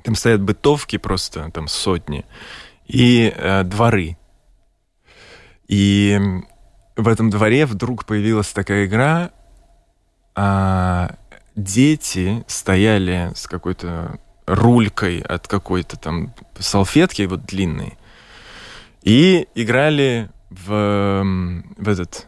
там 0.03 0.13
стоят 0.13 0.43
бытовки 0.43 0.99
просто, 0.99 1.49
там 1.49 1.67
сотни, 1.67 2.25
и 2.85 3.33
э, 3.35 3.63
дворы. 3.63 4.17
И 5.67 6.21
в 6.95 7.07
этом 7.07 7.31
дворе 7.31 7.65
вдруг 7.65 8.05
появилась 8.05 8.49
такая 8.49 8.85
игра, 8.85 9.31
а 10.35 11.15
дети 11.55 12.43
стояли 12.45 13.31
с 13.33 13.47
какой-то 13.47 14.19
рулькой 14.45 15.21
от 15.21 15.47
какой-то 15.47 15.97
там 15.97 16.35
салфетки 16.59 17.23
вот 17.23 17.45
длинной, 17.45 17.97
и 19.05 19.47
играли 19.55 20.29
в, 20.49 21.23
в 21.77 21.87
этот 21.87 22.27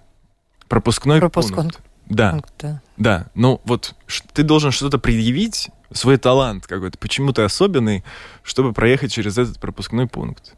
пропускной, 0.69 1.19
пропускной 1.19 1.63
пункт. 1.63 1.81
Да. 2.05 2.31
Пункт, 2.31 2.53
да. 2.59 2.81
Да. 2.95 3.27
Ну 3.35 3.59
вот 3.65 3.95
ты 4.33 4.43
должен 4.43 4.71
что-то 4.71 4.97
предъявить, 4.97 5.69
свой 5.91 6.17
талант 6.17 6.67
какой-то, 6.67 6.97
почему 6.97 7.33
ты 7.33 7.41
особенный, 7.41 8.03
чтобы 8.43 8.73
проехать 8.73 9.11
через 9.11 9.37
этот 9.37 9.59
пропускной 9.59 10.07
пункт. 10.07 10.55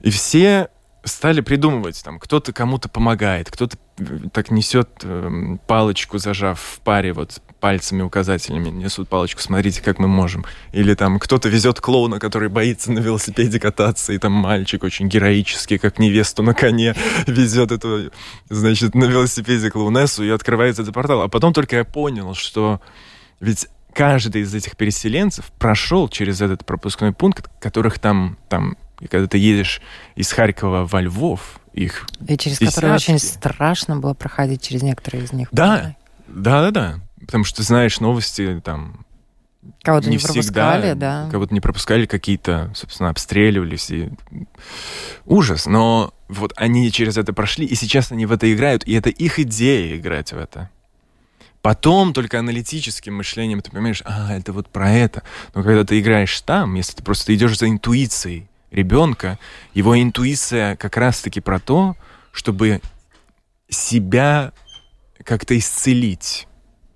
И 0.00 0.10
все 0.10 0.68
стали 1.04 1.40
придумывать, 1.40 2.02
там, 2.04 2.18
кто-то 2.18 2.52
кому-то 2.52 2.88
помогает, 2.88 3.50
кто-то 3.50 3.76
э, 3.98 4.04
так 4.32 4.50
несет 4.50 4.88
э, 5.02 5.56
палочку, 5.66 6.18
зажав 6.18 6.60
в 6.60 6.80
паре, 6.80 7.12
вот 7.12 7.40
пальцами 7.60 8.02
указательными 8.02 8.70
несут 8.70 9.08
палочку, 9.08 9.40
смотрите, 9.40 9.82
как 9.82 9.98
мы 9.98 10.08
можем. 10.08 10.44
Или 10.72 10.94
там 10.94 11.18
кто-то 11.18 11.48
везет 11.48 11.80
клоуна, 11.80 12.18
который 12.18 12.48
боится 12.48 12.90
на 12.90 12.98
велосипеде 12.98 13.60
кататься, 13.60 14.12
и 14.12 14.18
там 14.18 14.32
мальчик 14.32 14.82
очень 14.82 15.08
героический, 15.08 15.78
как 15.78 15.98
невесту 15.98 16.42
на 16.42 16.54
коне, 16.54 16.94
везет 17.26 17.70
эту, 17.70 18.10
значит, 18.48 18.94
на 18.94 19.04
велосипеде 19.04 19.70
клоунессу, 19.70 20.24
и 20.24 20.30
открывается 20.30 20.82
этот 20.82 20.94
портал. 20.94 21.22
А 21.22 21.28
потом 21.28 21.52
только 21.52 21.76
я 21.76 21.84
понял, 21.84 22.34
что 22.34 22.80
ведь 23.40 23.68
каждый 23.92 24.42
из 24.42 24.54
этих 24.54 24.76
переселенцев 24.76 25.46
прошел 25.58 26.08
через 26.08 26.40
этот 26.40 26.64
пропускной 26.64 27.12
пункт, 27.12 27.50
которых 27.60 27.98
там, 27.98 28.38
там 28.48 28.76
и 29.00 29.06
когда 29.06 29.26
ты 29.26 29.38
едешь 29.38 29.80
из 30.14 30.30
Харькова 30.32 30.86
во 30.86 31.00
Львов, 31.00 31.60
их 31.72 32.06
И 32.26 32.36
через 32.36 32.58
десятки. 32.58 32.74
которые 32.74 32.94
очень 32.94 33.18
страшно 33.18 33.96
было 33.96 34.14
проходить 34.14 34.62
через 34.62 34.82
некоторые 34.82 35.24
из 35.24 35.32
них. 35.32 35.48
Да, 35.52 35.96
да, 36.28 36.62
да, 36.62 36.70
да. 36.70 37.00
Потому 37.20 37.44
что 37.44 37.62
знаешь 37.62 38.00
новости 38.00 38.60
там 38.64 39.04
Кого-то 39.82 40.08
не, 40.08 40.16
не 40.16 40.22
пропускали, 40.22 40.94
да. 40.94 41.28
Кого-то 41.30 41.54
не 41.54 41.60
пропускали, 41.60 42.06
какие-то, 42.06 42.72
собственно, 42.74 43.10
обстреливались. 43.10 43.90
И... 43.90 44.10
Ужас. 45.26 45.66
Но 45.66 46.14
вот 46.28 46.52
они 46.56 46.90
через 46.90 47.16
это 47.16 47.32
прошли, 47.32 47.66
и 47.66 47.74
сейчас 47.74 48.10
они 48.10 48.26
в 48.26 48.32
это 48.32 48.52
играют, 48.52 48.84
и 48.84 48.92
это 48.94 49.10
их 49.10 49.38
идея 49.38 49.96
играть 49.96 50.32
в 50.32 50.38
это. 50.38 50.70
Потом 51.62 52.14
только 52.14 52.38
аналитическим 52.38 53.16
мышлением 53.16 53.60
ты 53.60 53.70
понимаешь, 53.70 54.02
а, 54.06 54.34
это 54.34 54.52
вот 54.52 54.68
про 54.68 54.90
это. 54.90 55.22
Но 55.54 55.62
когда 55.62 55.84
ты 55.84 56.00
играешь 56.00 56.40
там, 56.40 56.74
если 56.74 56.96
ты 56.96 57.02
просто 57.02 57.34
идешь 57.34 57.58
за 57.58 57.68
интуицией 57.68 58.49
ребенка, 58.70 59.38
его 59.74 60.00
интуиция 60.00 60.76
как 60.76 60.96
раз-таки 60.96 61.40
про 61.40 61.58
то, 61.58 61.96
чтобы 62.32 62.80
себя 63.68 64.52
как-то 65.24 65.56
исцелить. 65.58 66.46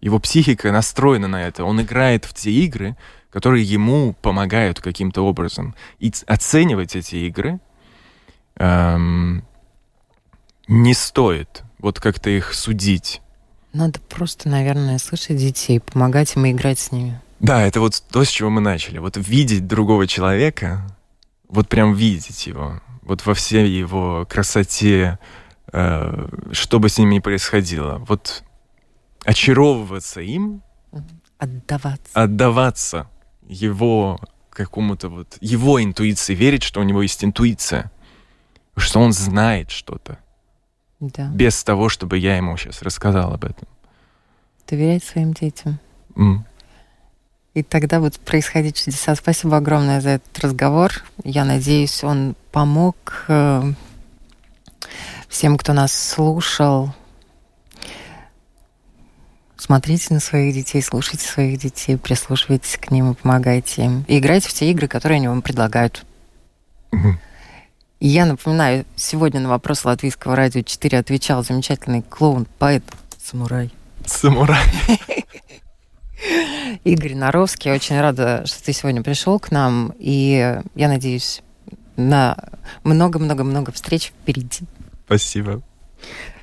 Его 0.00 0.18
психика 0.18 0.70
настроена 0.70 1.28
на 1.28 1.42
это. 1.46 1.64
Он 1.64 1.80
играет 1.80 2.24
в 2.24 2.34
те 2.34 2.50
игры, 2.50 2.96
которые 3.30 3.64
ему 3.64 4.14
помогают 4.20 4.80
каким-то 4.80 5.22
образом. 5.22 5.74
И 5.98 6.12
оценивать 6.26 6.94
эти 6.94 7.16
игры 7.16 7.58
эм, 8.56 9.44
не 10.68 10.94
стоит. 10.94 11.62
Вот 11.78 12.00
как-то 12.00 12.30
их 12.30 12.54
судить. 12.54 13.20
Надо 13.72 13.98
просто, 14.00 14.48
наверное, 14.48 14.98
слышать 14.98 15.36
детей, 15.36 15.80
помогать 15.80 16.36
им 16.36 16.46
и 16.46 16.52
играть 16.52 16.78
с 16.78 16.92
ними. 16.92 17.20
Да, 17.40 17.62
это 17.66 17.80
вот 17.80 18.02
то, 18.10 18.24
с 18.24 18.28
чего 18.28 18.50
мы 18.50 18.60
начали. 18.60 18.98
Вот 18.98 19.16
видеть 19.16 19.66
другого 19.66 20.06
человека, 20.06 20.86
вот 21.54 21.68
прям 21.68 21.94
видеть 21.94 22.46
его, 22.46 22.80
вот 23.02 23.24
во 23.24 23.34
всей 23.34 23.68
его 23.68 24.26
красоте, 24.28 25.18
э, 25.72 26.28
что 26.52 26.78
бы 26.80 26.88
с 26.88 26.98
ними 26.98 27.14
ни 27.14 27.18
происходило. 27.20 27.98
Вот 28.08 28.42
очаровываться 29.24 30.20
им, 30.20 30.62
отдаваться, 31.38 32.10
отдаваться 32.12 33.08
его 33.46 34.20
какому-то 34.50 35.08
вот 35.08 35.36
его 35.40 35.82
интуиции, 35.82 36.34
верить, 36.34 36.62
что 36.62 36.80
у 36.80 36.84
него 36.84 37.02
есть 37.02 37.24
интуиция, 37.24 37.90
что 38.76 39.00
он 39.00 39.12
знает 39.12 39.70
что-то. 39.70 40.18
Да. 41.00 41.28
Без 41.28 41.62
того, 41.62 41.88
чтобы 41.88 42.18
я 42.18 42.36
ему 42.36 42.56
сейчас 42.56 42.82
рассказал 42.82 43.32
об 43.32 43.44
этом. 43.44 43.68
Доверять 44.66 45.04
своим 45.04 45.34
детям. 45.34 45.78
Mm. 46.16 46.38
И 47.54 47.62
тогда 47.62 48.00
вот 48.00 48.18
происходить 48.18 48.76
чудеса. 48.76 49.14
Спасибо 49.14 49.56
огромное 49.56 50.00
за 50.00 50.10
этот 50.10 50.38
разговор. 50.40 50.92
Я 51.22 51.44
надеюсь, 51.44 52.02
он 52.02 52.34
помог 52.50 53.24
э, 53.28 53.72
всем, 55.28 55.56
кто 55.56 55.72
нас 55.72 55.92
слушал, 55.92 56.92
Смотрите 59.64 60.12
на 60.12 60.20
своих 60.20 60.52
детей, 60.52 60.82
слушайте 60.82 61.26
своих 61.26 61.58
детей, 61.58 61.96
прислушивайтесь 61.96 62.76
к 62.76 62.90
ним 62.90 63.12
и 63.12 63.14
помогайте 63.14 63.86
им. 63.86 64.04
И 64.08 64.18
играйте 64.18 64.50
в 64.50 64.52
те 64.52 64.70
игры, 64.70 64.88
которые 64.88 65.16
они 65.16 65.28
вам 65.28 65.40
предлагают. 65.40 66.04
Угу. 66.92 67.16
Я 68.00 68.26
напоминаю, 68.26 68.84
сегодня 68.94 69.40
на 69.40 69.48
вопрос 69.48 69.86
Латвийского 69.86 70.36
радио 70.36 70.60
4 70.60 70.98
отвечал 70.98 71.42
замечательный 71.42 72.02
клоун, 72.02 72.46
поэт, 72.58 72.84
самурай. 73.18 73.72
Самурай. 74.04 74.66
Игорь 76.84 77.14
Наровский. 77.14 77.72
Очень 77.72 78.00
рада, 78.00 78.42
что 78.46 78.62
ты 78.62 78.72
сегодня 78.72 79.02
пришел 79.02 79.38
к 79.38 79.50
нам. 79.50 79.92
И 79.98 80.60
я 80.74 80.88
надеюсь 80.88 81.42
на 81.96 82.36
много-много-много 82.82 83.72
встреч 83.72 84.12
впереди. 84.22 84.64
Спасибо. 85.06 85.62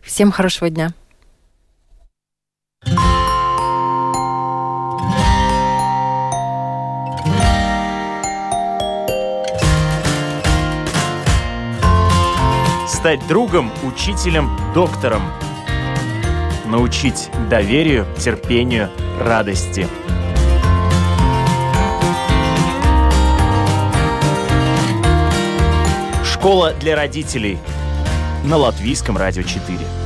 Всем 0.01 0.31
хорошего 0.31 0.69
дня. 0.69 0.93
Стать 12.87 13.27
другом, 13.27 13.71
учителем, 13.83 14.49
доктором. 14.75 15.23
Научить 16.67 17.29
доверию, 17.49 18.05
терпению, 18.19 18.91
радости. 19.21 19.87
Школа 26.23 26.73
для 26.73 26.95
родителей 26.95 27.59
на 28.43 28.57
Латвийском 28.57 29.17
радио 29.17 29.43
4. 29.43 30.00